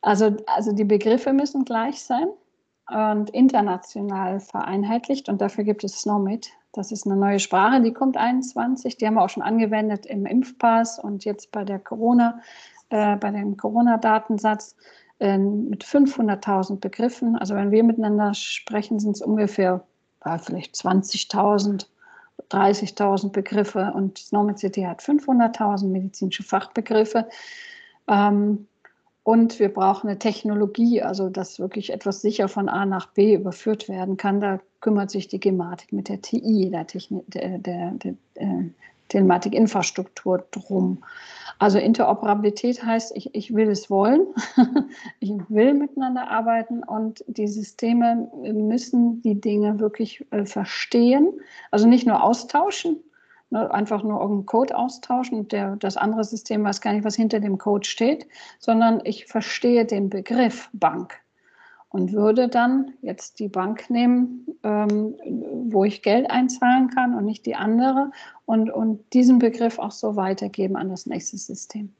Also, 0.00 0.36
also 0.46 0.72
die 0.72 0.84
Begriffe 0.84 1.32
müssen 1.32 1.64
gleich 1.64 2.02
sein 2.02 2.28
und 2.90 3.30
international 3.30 4.40
vereinheitlicht 4.40 5.28
und 5.28 5.40
dafür 5.40 5.64
gibt 5.64 5.84
es 5.84 6.00
SNOMIT. 6.00 6.50
Das 6.72 6.90
ist 6.90 7.06
eine 7.06 7.16
neue 7.16 7.38
Sprache, 7.38 7.80
die 7.80 7.92
kommt 7.92 8.16
21. 8.16 8.96
Die 8.96 9.06
haben 9.06 9.14
wir 9.14 9.22
auch 9.22 9.30
schon 9.30 9.42
angewendet 9.42 10.06
im 10.06 10.26
Impfpass 10.26 10.98
und 10.98 11.24
jetzt 11.24 11.52
bei 11.52 11.64
der 11.64 11.78
Corona, 11.78 12.40
äh, 12.88 13.16
bei 13.16 13.30
dem 13.30 13.56
Corona-Datensatz 13.56 14.76
äh, 15.20 15.38
mit 15.38 15.84
500.000 15.84 16.80
Begriffen. 16.80 17.36
Also 17.36 17.54
wenn 17.54 17.70
wir 17.70 17.84
miteinander 17.84 18.34
sprechen, 18.34 18.98
sind 19.00 19.16
es 19.16 19.22
ungefähr 19.22 19.84
äh, 20.24 20.38
vielleicht 20.38 20.74
20.000, 20.74 21.86
30.000 22.50 23.30
Begriffe 23.30 23.92
und 23.94 24.32
Normal 24.32 24.58
City 24.58 24.82
hat 24.82 25.02
500.000 25.02 25.86
medizinische 25.86 26.42
Fachbegriffe. 26.42 27.28
Ähm, 28.08 28.66
und 29.22 29.58
wir 29.58 29.72
brauchen 29.72 30.08
eine 30.08 30.18
Technologie, 30.18 31.00
also 31.00 31.30
dass 31.30 31.58
wirklich 31.58 31.90
etwas 31.92 32.20
sicher 32.20 32.46
von 32.46 32.68
A 32.68 32.84
nach 32.84 33.06
B 33.06 33.34
überführt 33.34 33.88
werden 33.88 34.18
kann. 34.18 34.40
Da 34.40 34.60
kümmert 34.80 35.10
sich 35.10 35.28
die 35.28 35.40
Gematik 35.40 35.92
mit 35.92 36.10
der 36.10 36.20
TI, 36.20 36.68
der, 36.70 36.86
Techni 36.86 37.22
der, 37.28 37.58
der, 37.58 37.92
der 37.92 38.14
äh, 38.34 38.64
Telematik-Infrastruktur 39.08 40.44
drum. 40.50 41.04
Also 41.58 41.78
Interoperabilität 41.78 42.84
heißt, 42.84 43.16
ich, 43.16 43.34
ich 43.34 43.54
will 43.54 43.68
es 43.68 43.90
wollen, 43.90 44.26
ich 45.20 45.32
will 45.48 45.74
miteinander 45.74 46.28
arbeiten 46.28 46.82
und 46.82 47.24
die 47.26 47.46
Systeme 47.46 48.28
müssen 48.42 49.22
die 49.22 49.40
Dinge 49.40 49.78
wirklich 49.78 50.24
äh, 50.32 50.44
verstehen, 50.44 51.32
also 51.70 51.86
nicht 51.86 52.06
nur 52.06 52.22
austauschen, 52.22 53.02
ne, 53.50 53.72
einfach 53.72 54.02
nur 54.02 54.20
irgendeinen 54.20 54.46
Code 54.46 54.76
austauschen 54.76 55.38
und 55.38 55.52
das 55.82 55.96
andere 55.96 56.24
System 56.24 56.64
weiß 56.64 56.80
gar 56.80 56.92
nicht, 56.92 57.04
was 57.04 57.16
hinter 57.16 57.40
dem 57.40 57.58
Code 57.58 57.86
steht, 57.86 58.26
sondern 58.58 59.00
ich 59.04 59.26
verstehe 59.26 59.84
den 59.84 60.10
Begriff 60.10 60.68
Bank 60.72 61.23
und 61.94 62.12
würde 62.12 62.48
dann 62.48 62.92
jetzt 63.02 63.38
die 63.38 63.46
Bank 63.46 63.88
nehmen, 63.88 64.48
ähm, 64.64 65.14
wo 65.70 65.84
ich 65.84 66.02
Geld 66.02 66.28
einzahlen 66.28 66.90
kann 66.90 67.14
und 67.14 67.24
nicht 67.24 67.46
die 67.46 67.54
andere 67.54 68.10
und, 68.46 68.68
und 68.68 69.00
diesen 69.12 69.38
Begriff 69.38 69.78
auch 69.78 69.92
so 69.92 70.16
weitergeben 70.16 70.74
an 70.74 70.88
das 70.88 71.06
nächste 71.06 71.38
System. 71.38 71.92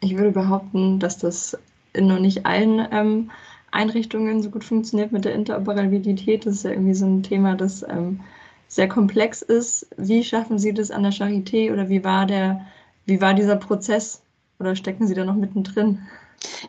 Ich 0.00 0.18
würde 0.18 0.32
behaupten, 0.32 0.98
dass 0.98 1.16
das 1.16 1.56
in 1.94 2.06
noch 2.06 2.18
nicht 2.18 2.44
allen 2.44 2.86
ähm, 2.90 3.30
Einrichtungen 3.70 4.42
so 4.42 4.50
gut 4.50 4.62
funktioniert 4.62 5.10
mit 5.10 5.24
der 5.24 5.36
Interoperabilität. 5.36 6.44
Das 6.44 6.56
ist 6.56 6.64
ja 6.64 6.72
irgendwie 6.72 6.92
so 6.92 7.06
ein 7.06 7.22
Thema, 7.22 7.56
das 7.56 7.82
ähm, 7.88 8.20
sehr 8.68 8.88
komplex 8.88 9.40
ist. 9.40 9.86
Wie 9.96 10.22
schaffen 10.22 10.58
Sie 10.58 10.74
das 10.74 10.90
an 10.90 11.02
der 11.02 11.12
Charité 11.12 11.72
oder 11.72 11.88
wie 11.88 12.04
war 12.04 12.26
der, 12.26 12.66
wie 13.06 13.22
war 13.22 13.32
dieser 13.32 13.56
Prozess? 13.56 14.20
Oder 14.60 14.76
stecken 14.76 15.06
Sie 15.06 15.14
da 15.14 15.24
noch 15.24 15.34
mittendrin? 15.34 16.00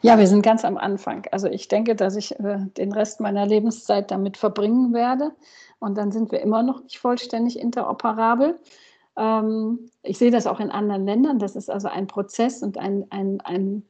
Ja, 0.02 0.18
wir 0.18 0.28
sind 0.28 0.42
ganz 0.42 0.66
am 0.66 0.78
Anfang. 0.78 1.26
Also 1.32 1.48
ich 1.48 1.68
denke, 1.68 1.96
dass 1.96 2.16
ich 2.16 2.38
äh, 2.40 2.60
den 2.78 2.92
Rest 2.92 3.20
meiner 3.20 3.46
Lebenszeit 3.46 4.12
damit 4.12 4.38
verbringen 4.38 4.94
werde. 4.94 5.32
Und 5.80 5.98
dann 5.98 6.12
sind 6.12 6.32
wir 6.32 6.42
immer 6.42 6.64
noch 6.64 6.84
nicht 6.84 7.00
vollständig 7.00 7.60
interoperabel. 7.60 8.60
Ähm, 9.18 9.90
ich 10.02 10.18
sehe 10.18 10.32
das 10.32 10.48
auch 10.48 10.60
in 10.60 10.72
anderen 10.72 11.06
Ländern. 11.06 11.40
Das 11.40 11.56
ist 11.56 11.70
also 11.70 11.88
ein 11.88 12.08
Prozess 12.08 12.64
und 12.64 12.78
ein, 12.78 13.06
ein, 13.10 13.42
ein 13.42 13.84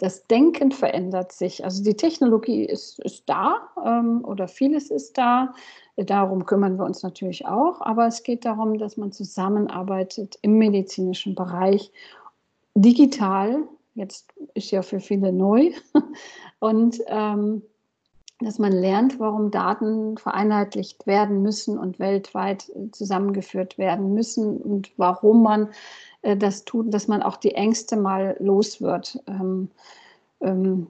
das 0.00 0.26
Denken 0.26 0.72
verändert 0.72 1.32
sich. 1.32 1.62
Also 1.62 1.84
die 1.84 1.94
Technologie 1.94 2.64
ist, 2.64 2.98
ist 3.00 3.24
da 3.26 3.68
ähm, 3.84 4.24
oder 4.24 4.48
vieles 4.48 4.90
ist 4.90 5.18
da. 5.18 5.52
Darum 5.96 6.46
kümmern 6.46 6.78
wir 6.78 6.86
uns 6.86 7.02
natürlich 7.02 7.46
auch. 7.46 7.82
Aber 7.82 8.06
es 8.06 8.22
geht 8.22 8.46
darum, 8.46 8.78
dass 8.78 8.96
man 8.96 9.12
zusammenarbeitet 9.12 10.38
im 10.40 10.56
medizinischen 10.56 11.34
Bereich, 11.34 11.92
digital. 12.74 13.68
Jetzt 14.00 14.32
ist 14.54 14.70
ja 14.70 14.80
für 14.80 14.98
viele 14.98 15.30
neu. 15.30 15.72
Und 16.58 16.96
ähm, 17.06 17.62
dass 18.40 18.58
man 18.58 18.72
lernt, 18.72 19.20
warum 19.20 19.50
Daten 19.50 20.16
vereinheitlicht 20.16 21.06
werden 21.06 21.42
müssen 21.42 21.76
und 21.76 21.98
weltweit 21.98 22.72
zusammengeführt 22.92 23.76
werden 23.76 24.14
müssen 24.14 24.56
und 24.56 24.90
warum 24.96 25.42
man 25.42 25.68
äh, 26.22 26.38
das 26.38 26.64
tut, 26.64 26.94
dass 26.94 27.06
man 27.06 27.22
auch 27.22 27.36
die 27.36 27.54
Ängste 27.54 27.98
mal 27.98 28.36
los 28.40 28.80
wird. 28.80 29.22
Ähm, 29.26 29.68
ähm, 30.40 30.86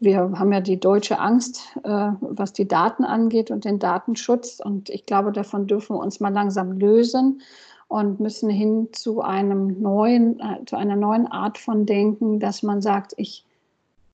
wir 0.00 0.18
haben 0.18 0.50
ja 0.50 0.62
die 0.62 0.80
deutsche 0.80 1.18
Angst, 1.18 1.76
äh, 1.84 2.12
was 2.20 2.54
die 2.54 2.66
Daten 2.66 3.04
angeht 3.04 3.50
und 3.50 3.66
den 3.66 3.78
Datenschutz. 3.78 4.58
Und 4.58 4.88
ich 4.88 5.04
glaube, 5.04 5.32
davon 5.32 5.66
dürfen 5.66 5.96
wir 5.96 6.00
uns 6.00 6.20
mal 6.20 6.32
langsam 6.32 6.72
lösen 6.72 7.42
und 7.88 8.20
müssen 8.20 8.50
hin 8.50 8.88
zu 8.92 9.22
einem 9.22 9.80
neuen, 9.80 10.38
äh, 10.40 10.64
zu 10.66 10.76
einer 10.76 10.96
neuen 10.96 11.26
Art 11.26 11.58
von 11.58 11.86
Denken, 11.86 12.38
dass 12.38 12.62
man 12.62 12.82
sagt, 12.82 13.14
ich 13.16 13.44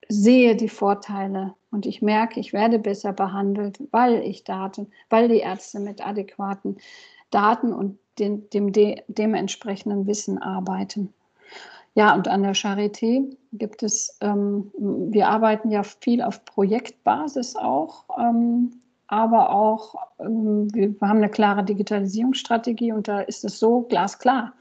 sehe 0.09 0.55
die 0.55 0.69
Vorteile 0.69 1.55
und 1.71 1.87
ich 1.87 2.01
merke, 2.01 2.39
ich 2.39 2.53
werde 2.53 2.79
besser 2.79 3.13
behandelt, 3.13 3.79
weil 3.91 4.23
ich 4.23 4.45
Daten, 4.45 4.89
weil 5.11 5.29
die 5.29 5.39
Ärzte 5.39 5.81
mit 5.81 6.07
adäquaten 6.07 6.77
Daten 7.31 7.73
und 7.73 7.99
den, 8.19 8.49
dem 8.51 8.73
de, 8.73 9.03
dementsprechenden 9.09 10.07
Wissen 10.07 10.39
arbeiten. 10.39 11.13
Ja, 11.95 12.15
und 12.15 12.29
an 12.29 12.43
der 12.43 12.55
Charité 12.55 13.37
gibt 13.53 13.83
es, 13.83 14.17
ähm, 14.21 14.71
wir 14.79 15.29
arbeiten 15.29 15.71
ja 15.71 15.83
viel 15.83 16.23
auf 16.23 16.45
Projektbasis 16.45 17.57
auch, 17.57 18.05
ähm, 18.19 18.81
aber 19.07 19.51
auch, 19.51 19.95
ähm, 20.19 20.69
wir 20.73 20.95
haben 21.03 21.19
eine 21.19 21.31
klare 21.31 21.65
Digitalisierungsstrategie 21.65 22.93
und 22.93 23.09
da 23.09 23.21
ist 23.21 23.45
es 23.45 23.59
so 23.59 23.83
glasklar, 23.83 24.53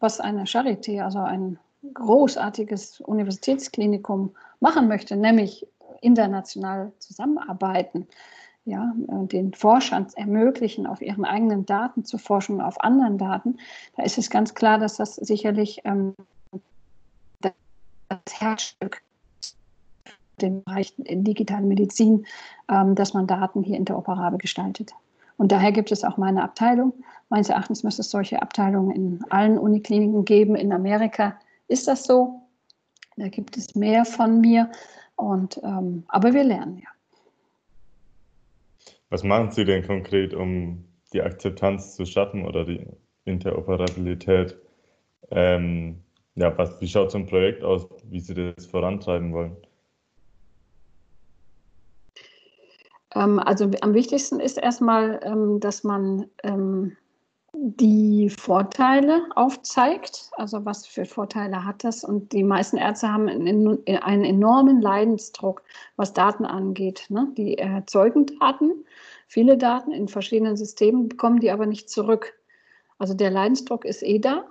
was 0.00 0.20
eine 0.20 0.44
Charité, 0.44 1.02
also 1.02 1.20
ein 1.20 1.58
großartiges 1.94 3.00
Universitätsklinikum 3.00 4.34
machen 4.60 4.88
möchte, 4.88 5.16
nämlich 5.16 5.66
international 6.00 6.92
zusammenarbeiten, 6.98 8.06
ja, 8.64 8.92
den 8.96 9.54
Forschern 9.54 10.08
ermöglichen, 10.16 10.86
auf 10.86 11.00
ihren 11.00 11.24
eigenen 11.24 11.66
Daten 11.66 12.04
zu 12.04 12.18
forschen, 12.18 12.60
auf 12.60 12.80
anderen 12.82 13.16
Daten, 13.16 13.58
da 13.96 14.02
ist 14.02 14.18
es 14.18 14.28
ganz 14.28 14.54
klar, 14.54 14.78
dass 14.78 14.96
das 14.96 15.14
sicherlich 15.14 15.82
ähm, 15.84 16.14
das 17.40 17.52
Herzstück 18.40 19.02
dem 20.40 20.62
Bereich 20.64 20.94
digitale 20.98 21.66
Medizin, 21.66 22.26
ähm, 22.70 22.94
dass 22.94 23.14
man 23.14 23.26
Daten 23.26 23.62
hier 23.62 23.76
interoperabel 23.76 24.38
gestaltet. 24.38 24.92
Und 25.36 25.52
daher 25.52 25.72
gibt 25.72 25.92
es 25.92 26.04
auch 26.04 26.16
meine 26.16 26.42
Abteilung. 26.42 26.92
Meines 27.28 27.48
Erachtens 27.48 27.82
müsste 27.82 28.02
es 28.02 28.10
solche 28.10 28.40
Abteilungen 28.40 28.90
in 28.90 29.24
allen 29.30 29.58
Unikliniken 29.58 30.24
geben. 30.24 30.56
In 30.56 30.72
Amerika 30.72 31.38
ist 31.68 31.88
das 31.88 32.04
so. 32.04 32.40
Da 33.16 33.28
gibt 33.28 33.56
es 33.56 33.74
mehr 33.74 34.04
von 34.04 34.40
mir. 34.40 34.70
Und, 35.16 35.60
ähm, 35.62 36.04
aber 36.08 36.32
wir 36.32 36.44
lernen 36.44 36.78
ja. 36.78 36.88
Was 39.08 39.22
machen 39.22 39.50
Sie 39.50 39.64
denn 39.64 39.86
konkret, 39.86 40.34
um 40.34 40.84
die 41.12 41.22
Akzeptanz 41.22 41.96
zu 41.96 42.04
schaffen 42.04 42.44
oder 42.44 42.64
die 42.64 42.86
Interoperabilität? 43.24 44.56
Ähm, 45.30 46.02
ja, 46.34 46.56
was, 46.58 46.80
wie 46.80 46.88
schaut 46.88 47.10
so 47.10 47.18
ein 47.18 47.26
Projekt 47.26 47.62
aus, 47.62 47.88
wie 48.04 48.20
Sie 48.20 48.34
das 48.34 48.66
vorantreiben 48.66 49.32
wollen? 49.32 49.56
Also 53.16 53.70
am 53.80 53.94
wichtigsten 53.94 54.40
ist 54.40 54.58
erstmal, 54.58 55.20
ähm, 55.22 55.60
dass 55.60 55.84
man 55.84 56.26
ähm, 56.42 56.96
die 57.54 58.28
Vorteile 58.28 59.22
aufzeigt. 59.34 60.30
Also 60.32 60.64
was 60.64 60.86
für 60.86 61.06
Vorteile 61.06 61.64
hat 61.64 61.84
das? 61.84 62.04
Und 62.04 62.32
die 62.32 62.44
meisten 62.44 62.76
Ärzte 62.76 63.10
haben 63.10 63.28
einen, 63.28 63.78
einen 64.02 64.24
enormen 64.24 64.82
Leidensdruck, 64.82 65.62
was 65.96 66.12
Daten 66.12 66.44
angeht. 66.44 67.06
Ne? 67.08 67.28
Die 67.36 67.56
erzeugen 67.56 68.26
Daten, 68.38 68.84
viele 69.26 69.56
Daten 69.56 69.92
in 69.92 70.08
verschiedenen 70.08 70.56
Systemen, 70.56 71.08
bekommen 71.08 71.40
die 71.40 71.50
aber 71.50 71.66
nicht 71.66 71.88
zurück. 71.88 72.34
Also 72.98 73.14
der 73.14 73.30
Leidensdruck 73.30 73.84
ist 73.84 74.02
eh 74.02 74.18
da. 74.18 74.44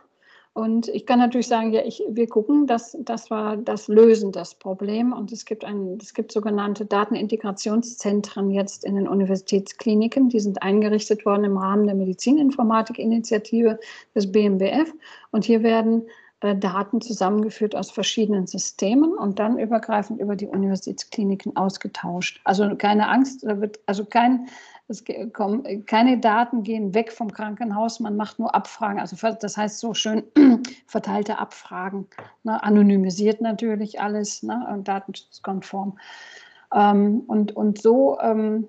Und 0.55 0.87
ich 0.87 1.05
kann 1.05 1.19
natürlich 1.19 1.49
sagen, 1.49 1.73
ja, 1.73 1.81
ich, 1.83 2.01
wir 2.07 2.29
gucken, 2.29 2.65
dass, 2.65 2.95
dass 3.01 3.29
wir 3.29 3.57
das 3.57 3.89
lösen, 3.89 4.31
das 4.31 4.55
Problem. 4.55 5.11
Und 5.11 5.33
es 5.33 5.43
gibt, 5.43 5.65
ein, 5.65 5.97
es 6.01 6.13
gibt 6.13 6.31
sogenannte 6.31 6.85
Datenintegrationszentren 6.85 8.49
jetzt 8.49 8.85
in 8.85 8.95
den 8.95 9.05
Universitätskliniken. 9.05 10.29
Die 10.29 10.39
sind 10.39 10.63
eingerichtet 10.63 11.25
worden 11.25 11.43
im 11.43 11.57
Rahmen 11.57 11.87
der 11.87 11.95
Medizininformatik-Initiative 11.95 13.77
des 14.15 14.31
BMBF. 14.31 14.93
Und 15.31 15.43
hier 15.43 15.61
werden 15.61 16.03
äh, 16.39 16.55
Daten 16.55 17.01
zusammengeführt 17.01 17.75
aus 17.75 17.91
verschiedenen 17.91 18.47
Systemen 18.47 19.13
und 19.13 19.39
dann 19.39 19.59
übergreifend 19.59 20.21
über 20.21 20.37
die 20.37 20.47
Universitätskliniken 20.47 21.57
ausgetauscht. 21.57 22.39
Also 22.45 22.77
keine 22.77 23.09
Angst, 23.09 23.43
da 23.43 23.59
wird 23.59 23.81
also 23.87 24.05
kein 24.05 24.47
es 24.87 25.03
kommen, 25.33 25.85
keine 25.85 26.19
Daten 26.19 26.63
gehen 26.63 26.93
weg 26.93 27.11
vom 27.11 27.31
Krankenhaus, 27.31 27.99
man 27.99 28.15
macht 28.15 28.37
nur 28.37 28.53
Abfragen. 28.53 28.99
Also 28.99 29.15
das 29.31 29.57
heißt 29.57 29.79
so 29.79 29.93
schön 29.93 30.23
verteilte 30.87 31.39
Abfragen, 31.39 32.07
ne, 32.43 32.61
anonymisiert 32.63 33.41
natürlich 33.41 33.99
alles 33.99 34.43
ne, 34.43 34.67
und 34.71 34.87
datenschutzkonform. 34.87 35.97
Ähm, 36.73 37.23
und, 37.25 37.55
und 37.55 37.81
so 37.81 38.19
ähm, 38.19 38.67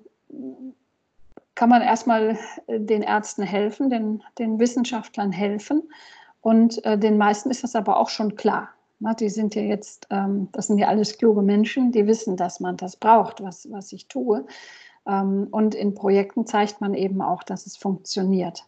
kann 1.53 1.69
man 1.69 1.81
erstmal 1.81 2.37
den 2.67 3.03
Ärzten 3.03 3.43
helfen, 3.43 3.89
den, 3.89 4.23
den 4.39 4.59
Wissenschaftlern 4.59 5.31
helfen. 5.31 5.83
Und 6.41 6.83
äh, 6.85 6.97
den 6.97 7.17
meisten 7.17 7.49
ist 7.51 7.63
das 7.63 7.75
aber 7.75 7.97
auch 7.97 8.09
schon 8.09 8.35
klar. 8.35 8.69
Ne, 8.99 9.15
die 9.19 9.29
sind 9.29 9.53
ja 9.53 9.61
jetzt, 9.61 10.07
ähm, 10.09 10.49
das 10.51 10.67
sind 10.67 10.79
ja 10.79 10.87
alles 10.87 11.17
kluge 11.19 11.43
Menschen, 11.43 11.91
die 11.91 12.07
wissen, 12.07 12.37
dass 12.37 12.59
man 12.59 12.77
das 12.77 12.95
braucht, 12.95 13.43
was, 13.43 13.71
was 13.71 13.91
ich 13.91 14.07
tue. 14.07 14.45
Ähm, 15.07 15.47
und 15.51 15.75
in 15.75 15.95
Projekten 15.95 16.45
zeigt 16.45 16.81
man 16.81 16.93
eben 16.93 17.21
auch, 17.21 17.43
dass 17.43 17.65
es 17.65 17.77
funktioniert. 17.77 18.65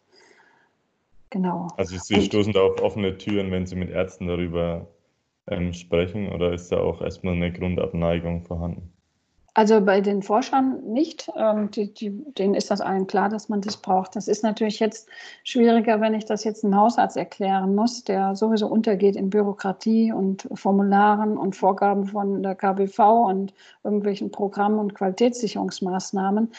Genau. 1.30 1.68
Also 1.78 1.98
Sie 1.98 2.22
stoßen 2.22 2.54
da 2.54 2.62
auf 2.62 2.82
offene 2.82 3.18
Türen, 3.18 3.52
wenn 3.52 3.66
Sie 3.66 3.76
mit 3.76 3.90
Ärzten 3.90 4.28
darüber 4.28 4.88
ähm, 5.48 5.74
sprechen, 5.74 6.32
oder 6.32 6.54
ist 6.54 6.72
da 6.72 6.80
auch 6.80 7.02
erstmal 7.02 7.36
eine 7.36 7.52
Grundabneigung 7.52 8.44
vorhanden? 8.44 8.92
Also 9.60 9.82
bei 9.82 10.00
den 10.00 10.24
Forschern 10.24 10.82
nicht. 10.86 11.30
Ähm, 11.36 11.70
die, 11.72 11.94
die, 11.94 12.12
denen 12.12 12.54
ist 12.54 12.72
das 12.72 12.80
allen 12.80 13.08
klar, 13.08 13.28
dass 13.28 13.50
man 13.50 13.60
das 13.60 13.76
braucht. 13.76 14.16
Das 14.16 14.30
ist 14.30 14.42
natürlich 14.42 14.80
jetzt 14.80 15.10
schwieriger, 15.44 16.00
wenn 16.00 16.14
ich 16.14 16.24
das 16.24 16.46
jetzt 16.46 16.64
einem 16.64 16.78
Hausarzt 16.78 17.18
erklären 17.18 17.76
muss, 17.76 18.06
der 18.06 18.38
sowieso 18.38 18.68
untergeht 18.68 19.18
in 19.18 19.30
Bürokratie 19.30 20.14
und 20.14 20.48
Formularen 20.54 21.36
und 21.38 21.58
Vorgaben 21.58 22.06
von 22.06 22.42
der 22.42 22.56
KBV 22.56 23.00
und 23.28 23.54
irgendwelchen 23.84 24.32
Programmen 24.32 24.80
und 24.80 24.96
Qualitätssicherungsmaßnahmen. 24.96 26.52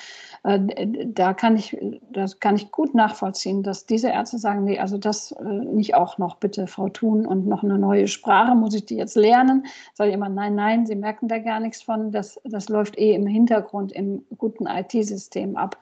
Äh, 0.43 0.59
da 1.07 1.33
kann 1.33 1.57
ich, 1.57 1.79
das 2.13 2.39
kann 2.39 2.57
ich 2.57 2.71
gut 2.71 2.95
nachvollziehen, 2.95 3.63
dass 3.63 3.87
diese 3.87 4.11
Ärzte 4.11 4.37
sagen, 4.37 4.65
nee, 4.65 4.79
also 4.79 4.99
das 4.99 5.33
äh, 5.33 5.45
nicht 5.45 5.95
auch 5.95 6.19
noch 6.19 6.37
bitte, 6.37 6.67
Frau 6.67 6.91
Thun, 6.91 7.25
und 7.25 7.47
noch 7.47 7.63
eine 7.63 7.79
neue 7.79 8.09
Sprache, 8.09 8.55
muss 8.55 8.75
ich 8.75 8.85
die 8.85 8.97
jetzt 8.97 9.17
lernen? 9.17 9.65
Ich 9.99 10.13
immer, 10.13 10.29
nein, 10.29 10.55
nein, 10.55 10.85
Sie 10.85 10.97
merken 10.97 11.29
da 11.29 11.39
gar 11.39 11.61
nichts 11.61 11.81
von, 11.83 12.13
das, 12.13 12.39
das 12.45 12.69
läuft 12.69 12.90
läuft 12.91 12.99
eh 12.99 13.15
im 13.15 13.27
Hintergrund 13.27 13.93
im 13.93 14.25
guten 14.39 14.67
IT-System 14.67 15.57
ab. 15.57 15.79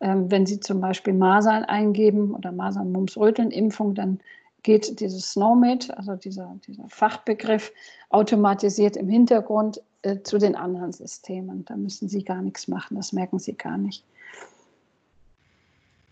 Ähm, 0.00 0.30
wenn 0.30 0.46
Sie 0.46 0.60
zum 0.60 0.80
Beispiel 0.80 1.14
Masern 1.14 1.64
eingeben 1.64 2.34
oder 2.34 2.52
Masern, 2.52 2.92
Mumps, 2.92 3.16
Röteln, 3.16 3.50
Impfung, 3.50 3.94
dann 3.94 4.20
geht 4.62 5.00
dieses 5.00 5.32
SNOMED, 5.32 5.96
also 5.96 6.14
dieser, 6.14 6.54
dieser 6.66 6.88
Fachbegriff, 6.88 7.72
automatisiert 8.10 8.96
im 8.96 9.08
Hintergrund 9.08 9.80
äh, 10.02 10.22
zu 10.22 10.38
den 10.38 10.54
anderen 10.54 10.92
Systemen. 10.92 11.64
Da 11.64 11.76
müssen 11.76 12.08
Sie 12.08 12.24
gar 12.24 12.42
nichts 12.42 12.68
machen, 12.68 12.96
das 12.96 13.12
merken 13.12 13.38
Sie 13.38 13.54
gar 13.54 13.76
nicht. 13.76 14.04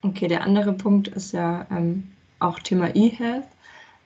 Okay, 0.02 0.28
der 0.28 0.42
andere 0.42 0.72
Punkt 0.72 1.08
ist 1.08 1.32
ja 1.32 1.66
ähm, 1.70 2.10
auch 2.40 2.58
Thema 2.58 2.94
E-Health. 2.96 3.44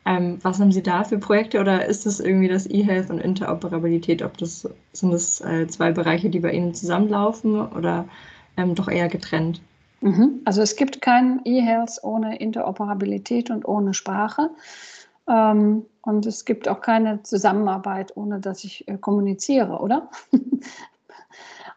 Ähm, 0.07 0.39
was 0.43 0.61
haben 0.61 0.73
Sie 0.73 0.83
da 0.83 1.05
für 1.05 1.19
Projekte 1.19 1.61
oder 1.61 1.87
ist 1.87 2.05
das 2.05 2.21
irgendwie 2.21 2.49
das 2.49 2.69
E-Health 2.69 3.11
und 3.11 3.21
Interoperabilität? 3.21 4.23
Ob 4.23 4.37
das 4.37 4.69
sind 4.93 5.13
das 5.13 5.41
äh, 5.41 5.67
zwei 5.67 5.93
Bereiche, 5.93 6.29
die 6.29 6.41
bei 6.41 6.53
Ihnen 6.53 6.75
zusammenlaufen 6.75 7.61
oder 7.61 8.07
ähm, 8.57 8.75
doch 8.75 8.89
eher 8.89 9.09
getrennt? 9.09 9.63
Mhm. 10.01 10.43
Also 10.45 10.61
es 10.61 10.77
gibt 10.77 11.01
kein 11.01 11.41
E-Health 11.45 12.01
ohne 12.03 12.39
Interoperabilität 12.39 13.51
und 13.51 13.67
ohne 13.67 13.95
Sprache. 13.95 14.51
Ähm, 15.27 15.87
und 16.03 16.27
es 16.27 16.45
gibt 16.45 16.69
auch 16.69 16.83
keine 16.83 17.23
Zusammenarbeit, 17.23 18.15
ohne 18.15 18.41
dass 18.41 18.65
ich 18.65 18.87
äh, 18.87 18.99
kommuniziere, 18.99 19.79
oder? 19.81 20.11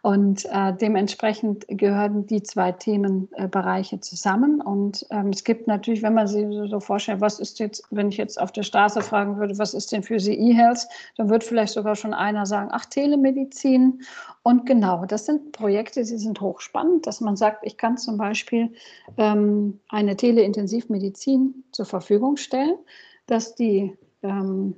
Und 0.07 0.45
äh, 0.45 0.73
dementsprechend 0.73 1.65
gehören 1.67 2.25
die 2.25 2.41
zwei 2.41 2.71
Themenbereiche 2.71 3.99
zusammen. 3.99 4.61
Und 4.61 5.05
ähm, 5.09 5.31
es 5.31 5.43
gibt 5.43 5.67
natürlich, 5.67 6.01
wenn 6.01 6.13
man 6.13 6.29
sich 6.29 6.47
so 6.69 6.79
vorstellt, 6.79 7.19
was 7.19 7.41
ist 7.41 7.59
jetzt, 7.59 7.83
wenn 7.91 8.07
ich 8.07 8.15
jetzt 8.15 8.39
auf 8.39 8.53
der 8.53 8.63
Straße 8.63 9.01
fragen 9.01 9.37
würde, 9.37 9.57
was 9.57 9.73
ist 9.73 9.91
denn 9.91 10.03
für 10.03 10.21
Sie 10.21 10.33
E-Health, 10.33 10.87
dann 11.17 11.27
wird 11.27 11.43
vielleicht 11.43 11.73
sogar 11.73 11.97
schon 11.97 12.13
einer 12.13 12.45
sagen, 12.45 12.69
ach, 12.71 12.85
Telemedizin. 12.85 14.01
Und 14.43 14.65
genau, 14.65 15.05
das 15.05 15.25
sind 15.25 15.51
Projekte, 15.51 15.99
die 16.05 16.17
sind 16.17 16.39
hochspannend, 16.39 17.05
dass 17.05 17.19
man 17.19 17.35
sagt, 17.35 17.65
ich 17.65 17.75
kann 17.75 17.97
zum 17.97 18.15
Beispiel 18.15 18.71
ähm, 19.17 19.77
eine 19.89 20.15
Teleintensivmedizin 20.15 21.65
zur 21.73 21.85
Verfügung 21.85 22.37
stellen, 22.37 22.77
dass 23.25 23.55
die, 23.55 23.91
ähm, 24.23 24.77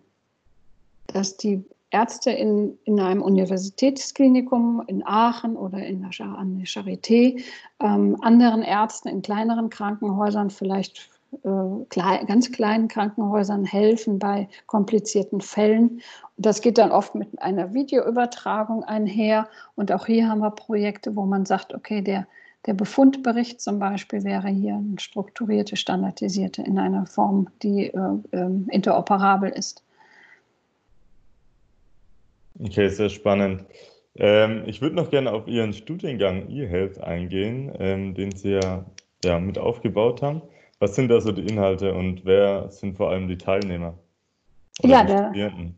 dass 1.05 1.37
die 1.37 1.63
Ärzte 1.91 2.31
in, 2.31 2.77
in 2.83 2.99
einem 2.99 3.21
Universitätsklinikum 3.21 4.83
in 4.87 5.03
Aachen 5.05 5.55
oder 5.55 5.79
in 5.79 6.01
der, 6.01 6.25
an 6.25 6.57
der 6.57 6.67
Charité, 6.67 7.41
ähm, 7.79 8.17
anderen 8.21 8.61
Ärzten 8.61 9.07
in 9.07 9.21
kleineren 9.21 9.69
Krankenhäusern, 9.69 10.51
vielleicht 10.51 11.09
äh, 11.43 11.85
klein, 11.89 12.25
ganz 12.25 12.51
kleinen 12.51 12.87
Krankenhäusern 12.87 13.65
helfen 13.65 14.19
bei 14.19 14.47
komplizierten 14.67 15.41
Fällen. 15.41 16.01
Das 16.37 16.61
geht 16.61 16.77
dann 16.77 16.91
oft 16.91 17.15
mit 17.15 17.41
einer 17.41 17.73
Videoübertragung 17.73 18.83
einher. 18.83 19.47
Und 19.75 19.91
auch 19.91 20.05
hier 20.05 20.27
haben 20.27 20.39
wir 20.39 20.51
Projekte, 20.51 21.15
wo 21.15 21.25
man 21.25 21.45
sagt, 21.45 21.73
okay, 21.73 22.01
der, 22.01 22.27
der 22.65 22.73
Befundbericht 22.73 23.61
zum 23.61 23.79
Beispiel 23.79 24.23
wäre 24.23 24.47
hier 24.47 24.75
eine 24.75 24.99
strukturierte, 24.99 25.75
standardisierte 25.75 26.61
in 26.61 26.79
einer 26.79 27.05
Form, 27.05 27.47
die 27.61 27.87
äh, 27.87 27.99
äh, 28.31 28.49
interoperabel 28.69 29.49
ist. 29.49 29.83
Okay, 32.59 32.89
sehr 32.89 33.09
spannend. 33.09 33.65
Ähm, 34.15 34.63
ich 34.65 34.81
würde 34.81 34.95
noch 34.95 35.09
gerne 35.09 35.31
auf 35.31 35.47
Ihren 35.47 35.73
Studiengang 35.73 36.49
eHealth 36.49 36.99
eingehen, 36.99 37.71
ähm, 37.79 38.13
den 38.13 38.35
Sie 38.35 38.51
ja, 38.51 38.85
ja 39.23 39.39
mit 39.39 39.57
aufgebaut 39.57 40.21
haben. 40.21 40.41
Was 40.79 40.95
sind 40.95 41.09
da 41.09 41.21
so 41.21 41.31
die 41.31 41.47
Inhalte 41.47 41.93
und 41.93 42.25
wer 42.25 42.69
sind 42.69 42.97
vor 42.97 43.09
allem 43.09 43.27
die 43.27 43.37
Teilnehmer? 43.37 43.97
ja, 44.83 45.03
der, 45.03 45.31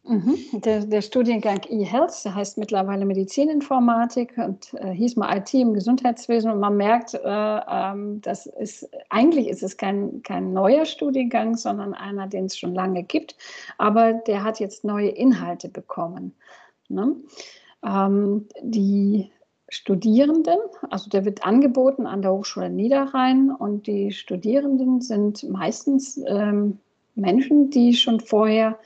mhm, 0.04 0.38
der, 0.54 0.86
der, 0.86 1.02
Studiengang 1.02 1.62
eHealth, 1.70 2.24
der 2.24 2.36
heißt 2.36 2.58
mittlerweile 2.58 3.06
Medizininformatik 3.06 4.38
und 4.38 4.74
äh, 4.76 4.92
hieß 4.92 5.16
mal 5.16 5.38
IT 5.38 5.54
im 5.56 5.74
Gesundheitswesen 5.74 6.52
und 6.52 6.60
man 6.60 6.78
merkt, 6.78 7.16
äh, 7.16 7.20
ähm, 7.24 8.22
das 8.22 8.46
ist, 8.46 8.88
eigentlich 9.10 9.48
ist 9.48 9.64
es 9.64 9.78
kein, 9.78 10.22
kein 10.22 10.54
neuer 10.54 10.86
Studiengang, 10.86 11.58
sondern 11.58 11.96
einer, 11.96 12.28
den 12.28 12.46
es 12.46 12.58
schon 12.58 12.76
lange 12.76 13.02
gibt, 13.02 13.36
aber 13.80 14.14
der 14.14 14.44
hat 14.44 14.60
jetzt 14.60 14.84
neue 14.84 15.10
Inhalte 15.10 15.68
bekommen. 15.68 16.36
Ne? 16.94 17.16
Ähm, 17.84 18.48
die 18.62 19.32
Studierenden, 19.70 20.60
also 20.90 21.10
der 21.10 21.24
wird 21.24 21.46
angeboten 21.46 22.06
an 22.06 22.22
der 22.22 22.34
Hochschule 22.34 22.70
Niederrhein 22.70 23.52
und 23.52 23.88
die 23.88 24.12
Studierenden 24.12 25.02
sind 25.02 25.44
meistens 25.50 26.20
ähm, 26.28 26.80
Menschen, 27.16 27.70
die 27.70 27.94
schon 27.94 28.20
vorher 28.20 28.78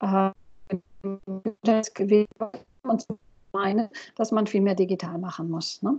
äh, 0.00 0.30
und 1.02 3.06
meine, 3.52 3.90
dass 4.16 4.32
man 4.32 4.46
viel 4.46 4.60
mehr 4.60 4.74
digital 4.74 5.18
machen 5.18 5.50
muss. 5.50 5.82
Ne? 5.82 5.98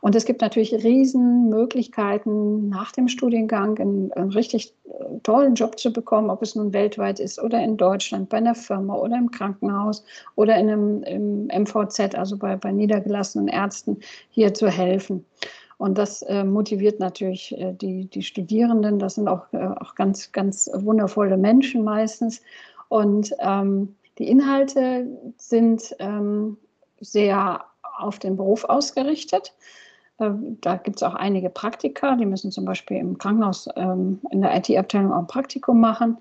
Und 0.00 0.14
es 0.14 0.24
gibt 0.24 0.40
natürlich 0.40 0.72
riesen 0.74 1.48
Möglichkeiten, 1.48 2.68
nach 2.68 2.92
dem 2.92 3.08
Studiengang 3.08 3.78
einen, 3.78 4.12
einen, 4.12 4.30
richtig 4.30 4.74
äh, 4.84 5.18
tollen 5.22 5.54
Job 5.54 5.78
zu 5.78 5.92
bekommen, 5.92 6.30
ob 6.30 6.42
es 6.42 6.54
nun 6.54 6.72
weltweit 6.72 7.20
ist 7.20 7.40
oder 7.40 7.62
in 7.62 7.76
Deutschland, 7.76 8.28
bei 8.28 8.38
einer 8.38 8.54
Firma 8.54 8.94
oder 8.94 9.16
im 9.16 9.30
Krankenhaus 9.30 10.04
oder 10.34 10.56
in 10.56 10.70
einem 10.70 11.02
im 11.04 11.46
MVZ, 11.46 12.14
also 12.14 12.36
bei, 12.36 12.56
bei 12.56 12.72
niedergelassenen 12.72 13.48
Ärzten, 13.48 13.98
hier 14.30 14.52
zu 14.54 14.68
helfen. 14.68 15.24
Und 15.78 15.98
das 15.98 16.22
äh, 16.22 16.42
motiviert 16.42 17.00
natürlich 17.00 17.56
äh, 17.58 17.74
die, 17.74 18.06
die 18.06 18.22
Studierenden. 18.22 18.98
Das 18.98 19.16
sind 19.16 19.28
auch, 19.28 19.52
äh, 19.52 19.58
auch 19.58 19.94
ganz, 19.94 20.32
ganz 20.32 20.70
wundervolle 20.72 21.36
Menschen 21.36 21.84
meistens. 21.84 22.40
Und 22.88 23.34
ähm, 23.40 23.94
die 24.18 24.28
Inhalte 24.28 25.06
sind 25.36 25.94
ähm, 25.98 26.56
sehr 27.00 27.64
auf 27.98 28.18
den 28.18 28.36
Beruf 28.36 28.64
ausgerichtet. 28.64 29.54
Äh, 30.18 30.30
da 30.60 30.76
gibt 30.76 30.96
es 30.96 31.02
auch 31.02 31.14
einige 31.14 31.50
Praktika, 31.50 32.16
die 32.16 32.26
müssen 32.26 32.50
zum 32.50 32.64
Beispiel 32.64 32.98
im 32.98 33.18
Krankenhaus 33.18 33.68
ähm, 33.76 34.20
in 34.30 34.42
der 34.42 34.56
IT-Abteilung 34.56 35.12
auch 35.12 35.20
ein 35.20 35.26
Praktikum 35.26 35.80
machen. 35.80 36.18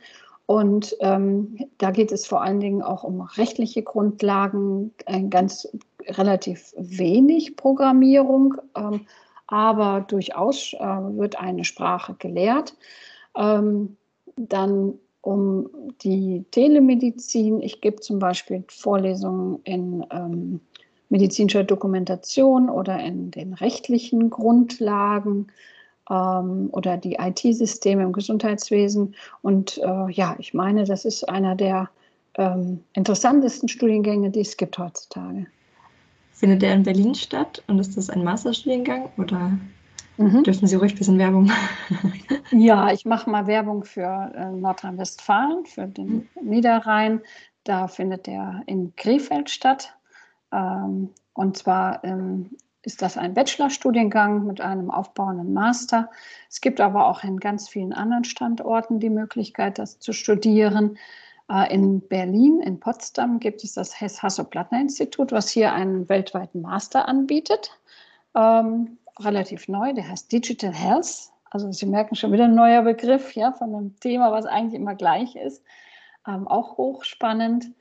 Und 0.47 0.95
ähm, 0.99 1.57
da 1.79 1.89
geht 1.89 2.11
es 2.11 2.27
vor 2.27 2.43
allen 2.43 2.59
Dingen 2.59 2.83
auch 2.83 3.03
um 3.03 3.21
rechtliche 3.21 3.81
Grundlagen, 3.81 4.93
ganz 5.31 5.67
relativ 6.07 6.71
wenig 6.77 7.55
Programmierung, 7.55 8.55
ähm, 8.75 9.07
aber 9.47 10.01
durchaus 10.01 10.73
äh, 10.73 10.77
wird 10.79 11.39
eine 11.39 11.63
Sprache 11.63 12.13
gelehrt. 12.15 12.75
Ähm, 13.35 13.97
dann 14.35 14.99
um 15.25 15.69
die 16.03 16.45
Telemedizin. 16.51 17.61
Ich 17.61 17.81
gebe 17.81 17.99
zum 17.99 18.19
Beispiel 18.19 18.63
Vorlesungen 18.67 19.59
in 19.63 20.05
ähm, 20.11 20.59
medizinischer 21.09 21.63
Dokumentation 21.63 22.69
oder 22.69 22.99
in 22.99 23.31
den 23.31 23.53
rechtlichen 23.53 24.29
Grundlagen 24.29 25.47
ähm, 26.11 26.69
oder 26.71 26.97
die 26.97 27.17
IT-Systeme 27.19 28.03
im 28.03 28.13
Gesundheitswesen. 28.13 29.15
Und 29.41 29.79
äh, 29.79 30.11
ja, 30.11 30.35
ich 30.38 30.53
meine, 30.53 30.83
das 30.83 31.05
ist 31.05 31.27
einer 31.27 31.55
der 31.55 31.89
ähm, 32.35 32.83
interessantesten 32.93 33.67
Studiengänge, 33.67 34.29
die 34.29 34.41
es 34.41 34.57
gibt 34.57 34.77
heutzutage. 34.77 35.47
Findet 36.33 36.61
der 36.61 36.73
in 36.75 36.83
Berlin 36.83 37.15
statt 37.15 37.63
und 37.67 37.79
ist 37.79 37.97
das 37.97 38.11
ein 38.11 38.23
Masterstudiengang 38.23 39.09
oder 39.17 39.57
Mhm. 40.17 40.43
Dürfen 40.43 40.67
Sie 40.67 40.75
ruhig 40.75 40.93
ein 40.93 40.97
bisschen 40.97 41.19
Werbung 41.19 41.51
Ja, 42.51 42.91
ich 42.91 43.06
mache 43.06 43.30
mal 43.30 43.47
Werbung 43.47 43.84
für 43.84 44.32
äh, 44.36 44.51
Nordrhein-Westfalen, 44.51 45.65
für 45.65 45.88
den 45.88 46.30
mhm. 46.41 46.49
Niederrhein. 46.49 47.21
Da 47.63 47.88
findet 47.88 48.28
der 48.28 48.63
in 48.65 48.95
Krefeld 48.95 49.49
statt. 49.49 49.93
Ähm, 50.51 51.10
und 51.34 51.58
zwar 51.58 52.04
ähm, 52.04 52.51
ist 52.84 53.01
das 53.01 53.17
ein 53.17 53.34
Bachelorstudiengang 53.34 54.45
mit 54.45 54.62
einem 54.62 54.91
aufbauenden 54.91 55.54
Master. 55.54 56.10
Es 56.49 56.62
gibt 56.62 56.80
aber 56.80 57.08
auch 57.08 57.23
in 57.23 57.39
ganz 57.39 57.67
vielen 57.67 57.93
anderen 57.93 58.23
Standorten 58.23 58.99
die 58.99 59.10
Möglichkeit, 59.10 59.80
das 59.80 59.99
zu 59.99 60.13
studieren. 60.13 60.97
Äh, 61.49 61.73
in 61.73 62.01
Berlin, 62.08 62.62
in 62.62 62.80
Potsdam 62.80 63.39
gibt 63.39 63.63
es 63.63 63.73
das 63.73 63.99
Hess-Hasso-Plattner-Institut, 63.99 65.32
was 65.32 65.49
hier 65.49 65.73
einen 65.73 66.08
weltweiten 66.10 66.62
Master 66.62 67.08
anbietet. 67.08 67.71
Ähm, 68.36 68.97
relativ 69.19 69.67
neu, 69.67 69.93
der 69.93 70.08
heißt 70.08 70.32
Digital 70.32 70.73
Health. 70.73 71.32
Also 71.51 71.71
Sie 71.71 71.86
merken 71.86 72.15
schon 72.15 72.32
wieder 72.32 72.45
ein 72.45 72.56
neuer 72.56 72.82
Begriff 72.82 73.34
ja, 73.36 73.51
von 73.51 73.73
einem 73.73 73.99
Thema, 73.99 74.32
was 74.32 74.45
eigentlich 74.45 74.80
immer 74.80 74.95
gleich 74.95 75.36
ist. 75.36 75.63
Ähm, 76.28 76.47
auch 76.47 76.78
hochspannend. 76.78 77.71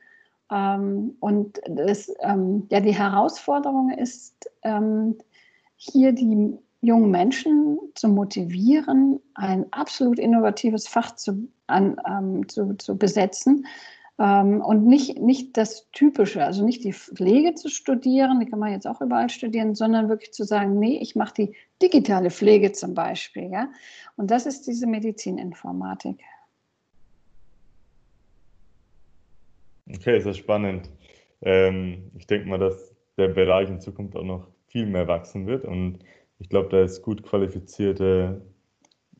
Ähm, 0.50 1.16
und 1.20 1.60
das, 1.66 2.12
ähm, 2.20 2.66
ja, 2.70 2.80
die 2.80 2.94
Herausforderung 2.94 3.90
ist, 3.90 4.50
ähm, 4.62 5.16
hier 5.76 6.12
die 6.12 6.56
jungen 6.82 7.10
Menschen 7.10 7.78
zu 7.94 8.08
motivieren, 8.08 9.18
ein 9.34 9.66
absolut 9.72 10.18
innovatives 10.18 10.86
Fach 10.86 11.16
zu, 11.16 11.48
an, 11.66 11.96
ähm, 12.06 12.48
zu, 12.48 12.74
zu 12.76 12.96
besetzen, 12.96 13.66
und 14.16 14.86
nicht, 14.86 15.20
nicht 15.20 15.56
das 15.56 15.90
Typische, 15.90 16.44
also 16.44 16.64
nicht 16.64 16.84
die 16.84 16.92
Pflege 16.92 17.54
zu 17.54 17.68
studieren, 17.68 18.38
die 18.38 18.46
kann 18.46 18.60
man 18.60 18.70
jetzt 18.70 18.86
auch 18.86 19.00
überall 19.00 19.28
studieren, 19.28 19.74
sondern 19.74 20.08
wirklich 20.08 20.32
zu 20.32 20.44
sagen, 20.44 20.78
nee, 20.78 20.98
ich 21.02 21.16
mache 21.16 21.34
die 21.34 21.56
digitale 21.82 22.30
Pflege 22.30 22.70
zum 22.70 22.94
Beispiel. 22.94 23.50
Ja? 23.50 23.72
Und 24.16 24.30
das 24.30 24.46
ist 24.46 24.68
diese 24.68 24.86
Medizininformatik. 24.86 26.20
Okay, 29.88 30.20
sehr 30.20 30.34
spannend. 30.34 30.90
Ähm, 31.42 32.10
ich 32.16 32.26
denke 32.28 32.48
mal, 32.48 32.58
dass 32.58 32.94
der 33.16 33.28
Bereich 33.28 33.68
in 33.68 33.80
Zukunft 33.80 34.16
auch 34.16 34.24
noch 34.24 34.46
viel 34.68 34.86
mehr 34.86 35.08
wachsen 35.08 35.46
wird 35.46 35.64
und 35.64 35.98
ich 36.38 36.48
glaube, 36.48 36.68
da 36.68 36.82
ist 36.82 37.02
gut 37.02 37.22
qualifizierte 37.22 38.42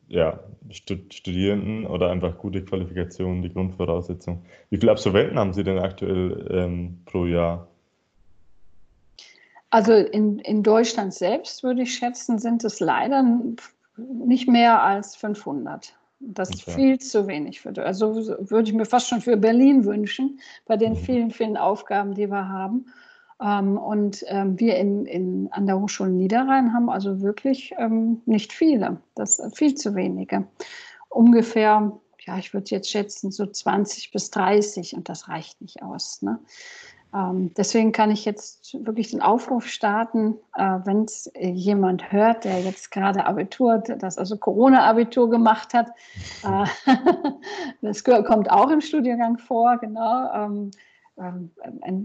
ja, 0.07 0.39
Studierenden 0.69 1.85
oder 1.85 2.09
einfach 2.11 2.37
gute 2.37 2.63
Qualifikationen 2.63 3.41
die 3.41 3.51
Grundvoraussetzung. 3.51 4.43
Wie 4.69 4.77
viele 4.77 4.91
Absolventen 4.91 5.37
haben 5.39 5.53
Sie 5.53 5.63
denn 5.63 5.79
aktuell 5.79 6.47
ähm, 6.51 6.99
pro 7.05 7.25
Jahr? 7.25 7.67
Also 9.69 9.93
in, 9.93 10.39
in 10.39 10.63
Deutschland 10.63 11.13
selbst 11.13 11.63
würde 11.63 11.81
ich 11.81 11.95
schätzen, 11.95 12.39
sind 12.39 12.63
es 12.63 12.79
leider 12.79 13.25
nicht 13.97 14.47
mehr 14.47 14.81
als 14.81 15.15
500. 15.15 15.93
Das 16.19 16.49
ist 16.49 16.67
okay. 16.67 16.75
viel 16.75 16.99
zu 16.99 17.27
wenig. 17.27 17.61
Für, 17.61 17.73
also 17.83 18.15
würde 18.15 18.69
ich 18.69 18.73
mir 18.73 18.85
fast 18.85 19.09
schon 19.09 19.21
für 19.21 19.37
Berlin 19.37 19.85
wünschen, 19.85 20.39
bei 20.65 20.77
den 20.77 20.93
mhm. 20.93 20.97
vielen, 20.97 21.31
vielen 21.31 21.57
Aufgaben, 21.57 22.13
die 22.13 22.29
wir 22.29 22.47
haben. 22.47 22.85
Ähm, 23.41 23.77
und 23.77 24.23
ähm, 24.27 24.59
wir 24.59 24.77
in, 24.77 25.05
in, 25.05 25.49
an 25.51 25.65
der 25.65 25.79
Hochschule 25.79 26.11
Niederrhein 26.11 26.73
haben 26.73 26.89
also 26.89 27.21
wirklich 27.21 27.73
ähm, 27.77 28.21
nicht 28.25 28.53
viele, 28.53 28.97
das 29.15 29.41
viel 29.53 29.75
zu 29.75 29.95
wenige. 29.95 30.47
Ungefähr, 31.09 31.91
ja, 32.25 32.37
ich 32.37 32.53
würde 32.53 32.71
jetzt 32.71 32.89
schätzen, 32.89 33.31
so 33.31 33.45
20 33.45 34.11
bis 34.11 34.31
30 34.31 34.95
und 34.95 35.09
das 35.09 35.27
reicht 35.27 35.59
nicht 35.61 35.83
aus. 35.83 36.21
Ne? 36.21 36.39
Ähm, 37.13 37.53
deswegen 37.55 37.91
kann 37.91 38.09
ich 38.09 38.23
jetzt 38.23 38.77
wirklich 38.85 39.11
den 39.11 39.21
Aufruf 39.21 39.67
starten, 39.67 40.35
äh, 40.55 40.79
wenn 40.85 41.03
es 41.03 41.29
jemand 41.35 42.11
hört, 42.13 42.45
der 42.45 42.61
jetzt 42.61 42.91
gerade 42.91 43.25
Abitur, 43.25 43.79
das 43.79 44.17
also 44.17 44.37
Corona-Abitur 44.37 45.29
gemacht 45.29 45.73
hat. 45.73 45.89
Äh, 46.43 46.65
das 47.81 48.03
kommt 48.03 48.49
auch 48.49 48.69
im 48.69 48.81
Studiengang 48.81 49.37
vor, 49.37 49.77
genau. 49.77 50.71
Ähm, 51.17 51.49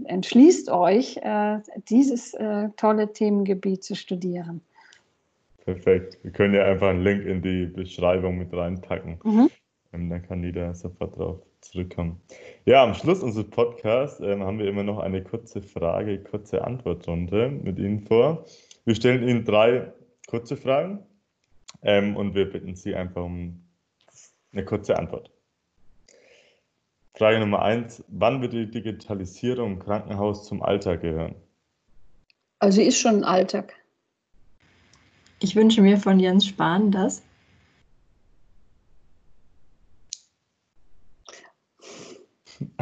entschließt 0.05 0.69
euch, 0.69 1.17
äh, 1.17 1.59
dieses 1.89 2.33
äh, 2.33 2.69
tolle 2.77 3.11
Themengebiet 3.11 3.83
zu 3.83 3.95
studieren. 3.95 4.61
Perfekt. 5.65 6.17
Wir 6.23 6.31
können 6.31 6.53
ja 6.53 6.63
einfach 6.63 6.87
einen 6.89 7.03
Link 7.03 7.25
in 7.25 7.41
die 7.41 7.65
Beschreibung 7.65 8.37
mit 8.37 8.53
reinpacken. 8.53 9.19
Mhm. 9.23 9.49
Ähm, 9.93 10.09
dann 10.09 10.21
kann 10.25 10.43
jeder 10.43 10.73
sofort 10.73 11.17
drauf 11.17 11.39
zurückkommen. 11.59 12.21
Ja, 12.65 12.83
am 12.83 12.93
Schluss 12.93 13.21
unseres 13.21 13.49
Podcasts 13.49 14.21
ähm, 14.21 14.43
haben 14.43 14.59
wir 14.59 14.67
immer 14.67 14.83
noch 14.83 14.99
eine 14.99 15.21
kurze 15.21 15.61
Frage, 15.61 16.23
kurze 16.23 16.63
Antwortrunde 16.63 17.49
mit 17.49 17.79
Ihnen 17.79 17.99
vor. 17.99 18.45
Wir 18.85 18.95
stellen 18.95 19.27
Ihnen 19.27 19.43
drei 19.43 19.91
kurze 20.27 20.55
Fragen 20.55 20.99
und 21.83 22.35
wir 22.35 22.49
bitten 22.49 22.75
Sie 22.75 22.93
einfach 22.93 23.23
um 23.23 23.63
eine 24.53 24.63
kurze 24.63 24.97
Antwort. 24.97 25.31
Frage 27.21 27.39
Nummer 27.39 27.61
eins: 27.61 28.03
Wann 28.07 28.41
wird 28.41 28.53
die 28.53 28.65
Digitalisierung 28.65 29.73
im 29.73 29.79
Krankenhaus 29.79 30.47
zum 30.47 30.63
Alltag 30.63 31.01
gehören? 31.01 31.35
Also, 32.57 32.77
sie 32.77 32.87
ist 32.87 32.99
schon 32.99 33.17
ein 33.17 33.23
Alltag. 33.23 33.75
Ich 35.39 35.55
wünsche 35.55 35.83
mir 35.83 35.99
von 35.99 36.19
Jens 36.19 36.47
Spahn 36.47 36.89
das. 36.89 37.21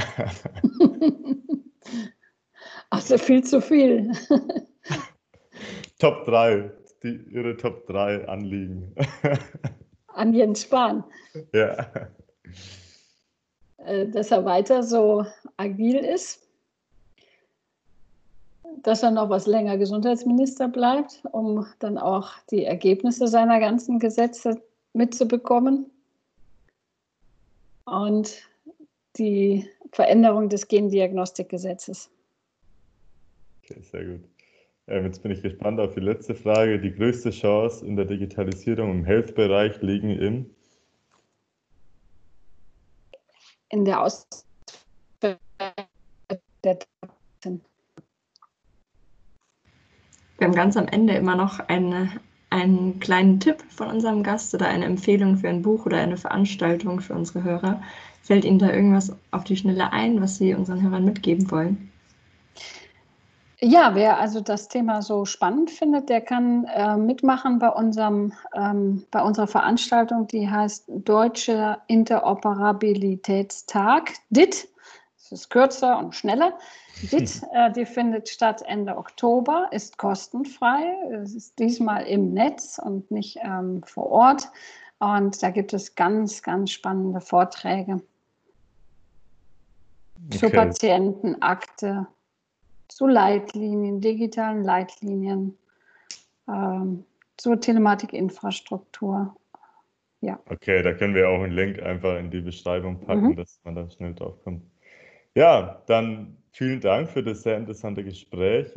also 2.91 3.17
viel 3.17 3.43
zu 3.43 3.61
viel. 3.61 4.09
Top 5.99 6.23
3, 6.23 6.71
die, 7.03 7.25
Ihre 7.29 7.57
Top 7.57 7.85
3 7.87 8.25
Anliegen. 8.29 8.95
An 10.07 10.33
Jens 10.33 10.61
Spahn. 10.61 11.03
Ja. 11.53 11.91
Äh, 13.85 14.07
dass 14.07 14.31
er 14.31 14.45
weiter 14.45 14.83
so 14.83 15.25
agil 15.57 15.95
ist, 15.95 16.47
dass 18.83 19.03
er 19.03 19.11
noch 19.11 19.29
was 19.29 19.47
länger 19.47 19.77
Gesundheitsminister 19.77 20.67
bleibt, 20.67 21.23
um 21.31 21.65
dann 21.79 21.97
auch 21.97 22.31
die 22.51 22.65
Ergebnisse 22.65 23.27
seiner 23.27 23.59
ganzen 23.59 23.99
Gesetze 23.99 24.61
mitzubekommen. 24.93 25.89
Und 27.85 28.43
die 29.17 29.67
Veränderung 29.91 30.49
des 30.49 30.67
Gendiagnostikgesetzes. 30.67 32.11
Okay, 33.63 33.81
sehr 33.81 34.05
gut. 34.05 34.21
Ähm, 34.87 35.05
jetzt 35.05 35.23
bin 35.23 35.31
ich 35.31 35.41
gespannt 35.41 35.79
auf 35.79 35.95
die 35.95 35.99
letzte 35.99 36.35
Frage. 36.35 36.79
Die 36.79 36.93
größte 36.93 37.31
Chance 37.31 37.85
in 37.85 37.95
der 37.95 38.05
Digitalisierung 38.05 38.91
im 38.91 39.05
Health-Bereich 39.05 39.81
liegen 39.81 40.11
im? 40.11 40.45
In 43.69 43.85
der 43.85 44.01
Aus 44.01 44.27
der 45.21 45.37
Daten. 46.61 47.61
Wir 50.37 50.47
haben 50.47 50.55
ganz 50.55 50.75
am 50.75 50.87
Ende 50.87 51.13
immer 51.13 51.35
noch 51.35 51.59
eine, 51.59 52.09
einen 52.49 52.99
kleinen 52.99 53.39
Tipp 53.39 53.63
von 53.69 53.89
unserem 53.89 54.23
Gast 54.23 54.53
oder 54.55 54.67
eine 54.67 54.85
Empfehlung 54.85 55.37
für 55.37 55.49
ein 55.49 55.61
Buch 55.61 55.85
oder 55.85 55.97
eine 55.97 56.17
Veranstaltung 56.17 56.99
für 56.99 57.13
unsere 57.13 57.43
Hörer. 57.43 57.83
Fällt 58.23 58.45
Ihnen 58.45 58.59
da 58.59 58.71
irgendwas 58.71 59.15
auf 59.31 59.43
die 59.43 59.57
Schnelle 59.57 59.91
ein, 59.91 60.21
was 60.21 60.37
Sie 60.37 60.53
unseren 60.53 60.81
Hörern 60.81 61.05
mitgeben 61.05 61.51
wollen? 61.51 61.91
Ja, 63.61 63.93
wer 63.93 64.19
also 64.19 64.39
das 64.39 64.69
Thema 64.69 65.01
so 65.01 65.25
spannend 65.25 65.69
findet, 65.69 66.07
der 66.07 66.21
kann 66.21 66.63
äh, 66.65 66.95
mitmachen 66.95 67.59
bei, 67.59 67.67
unserem, 67.69 68.31
ähm, 68.55 69.05
bei 69.11 69.21
unserer 69.21 69.47
Veranstaltung, 69.47 70.27
die 70.27 70.49
heißt 70.49 70.85
Deutsche 70.87 71.77
Interoperabilitätstag, 71.87 74.13
DIT. 74.29 74.69
Das 75.17 75.33
ist 75.33 75.49
kürzer 75.49 75.99
und 75.99 76.15
schneller. 76.15 76.57
DIT, 77.11 77.41
äh, 77.51 77.69
die 77.73 77.85
findet 77.85 78.29
statt 78.29 78.63
Ende 78.65 78.95
Oktober, 78.95 79.67
ist 79.71 79.97
kostenfrei. 79.97 80.93
Es 81.21 81.35
ist 81.35 81.59
diesmal 81.59 82.03
im 82.03 82.33
Netz 82.33 82.79
und 82.81 83.11
nicht 83.11 83.39
ähm, 83.43 83.83
vor 83.83 84.09
Ort. 84.09 84.49
Und 84.99 85.43
da 85.43 85.49
gibt 85.49 85.73
es 85.73 85.95
ganz, 85.95 86.41
ganz 86.43 86.71
spannende 86.71 87.19
Vorträge 87.19 88.01
okay. 90.27 90.37
zur 90.37 90.49
Patientenakte, 90.49 92.07
zu 92.89 93.07
Leitlinien, 93.07 94.01
digitalen 94.01 94.63
Leitlinien, 94.63 95.57
ähm, 96.47 97.05
zur 97.37 97.59
Telematikinfrastruktur. 97.59 99.35
Ja. 100.21 100.37
Okay, 100.49 100.83
da 100.83 100.93
können 100.93 101.15
wir 101.15 101.29
auch 101.29 101.41
einen 101.41 101.53
Link 101.53 101.81
einfach 101.81 102.19
in 102.19 102.29
die 102.29 102.41
Beschreibung 102.41 102.99
packen, 102.99 103.29
mhm. 103.29 103.35
dass 103.37 103.61
man 103.63 103.75
da 103.75 103.89
schnell 103.89 104.13
drauf 104.13 104.43
kommt. 104.43 104.63
Ja, 105.35 105.81
dann 105.87 106.35
vielen 106.51 106.81
Dank 106.81 107.09
für 107.09 107.23
das 107.23 107.43
sehr 107.43 107.57
interessante 107.57 108.03
Gespräch. 108.03 108.67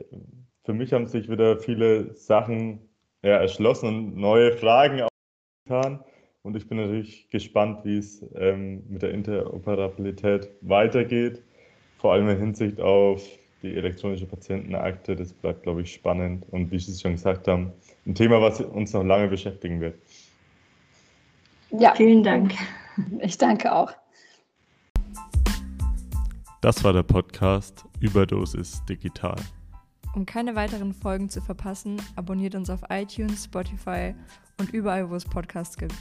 Für 0.64 0.74
mich 0.74 0.92
haben 0.92 1.06
sich 1.06 1.28
wieder 1.28 1.58
viele 1.58 2.14
Sachen 2.14 2.88
ja, 3.22 3.38
erschlossen 3.38 3.88
und 3.88 4.16
neue 4.16 4.52
Fragen 4.52 5.02
aufgetan. 5.02 6.04
Und 6.42 6.56
ich 6.56 6.68
bin 6.68 6.78
natürlich 6.78 7.28
gespannt, 7.30 7.84
wie 7.84 7.98
es 7.98 8.24
ähm, 8.34 8.84
mit 8.88 9.02
der 9.02 9.10
Interoperabilität 9.10 10.50
weitergeht. 10.60 11.42
Vor 11.98 12.12
allem 12.12 12.28
in 12.28 12.38
Hinsicht 12.38 12.80
auf 12.80 13.22
die 13.62 13.74
elektronische 13.74 14.26
Patientenakte. 14.26 15.16
Das 15.16 15.32
bleibt, 15.32 15.62
glaube 15.62 15.82
ich, 15.82 15.92
spannend. 15.92 16.44
Und 16.50 16.70
wie 16.70 16.78
Sie 16.78 16.92
es 16.92 17.00
schon 17.00 17.12
gesagt 17.12 17.48
haben, 17.48 17.72
ein 18.06 18.14
Thema, 18.14 18.40
was 18.40 18.60
uns 18.60 18.92
noch 18.92 19.04
lange 19.04 19.28
beschäftigen 19.28 19.80
wird. 19.80 19.96
Ja, 21.70 21.94
vielen 21.94 22.22
Dank. 22.22 22.54
Ich 23.20 23.38
danke 23.38 23.72
auch. 23.72 23.92
Das 26.60 26.84
war 26.84 26.92
der 26.92 27.02
Podcast 27.02 27.86
Überdosis 28.00 28.84
Digital. 28.84 29.36
Um 30.14 30.26
keine 30.26 30.54
weiteren 30.54 30.92
Folgen 30.92 31.30
zu 31.30 31.40
verpassen, 31.40 31.96
abonniert 32.16 32.54
uns 32.54 32.68
auf 32.68 32.80
iTunes, 32.90 33.44
Spotify 33.44 34.14
und 34.60 34.72
überall, 34.74 35.08
wo 35.08 35.14
es 35.14 35.24
Podcasts 35.24 35.78
gibt. 35.78 35.96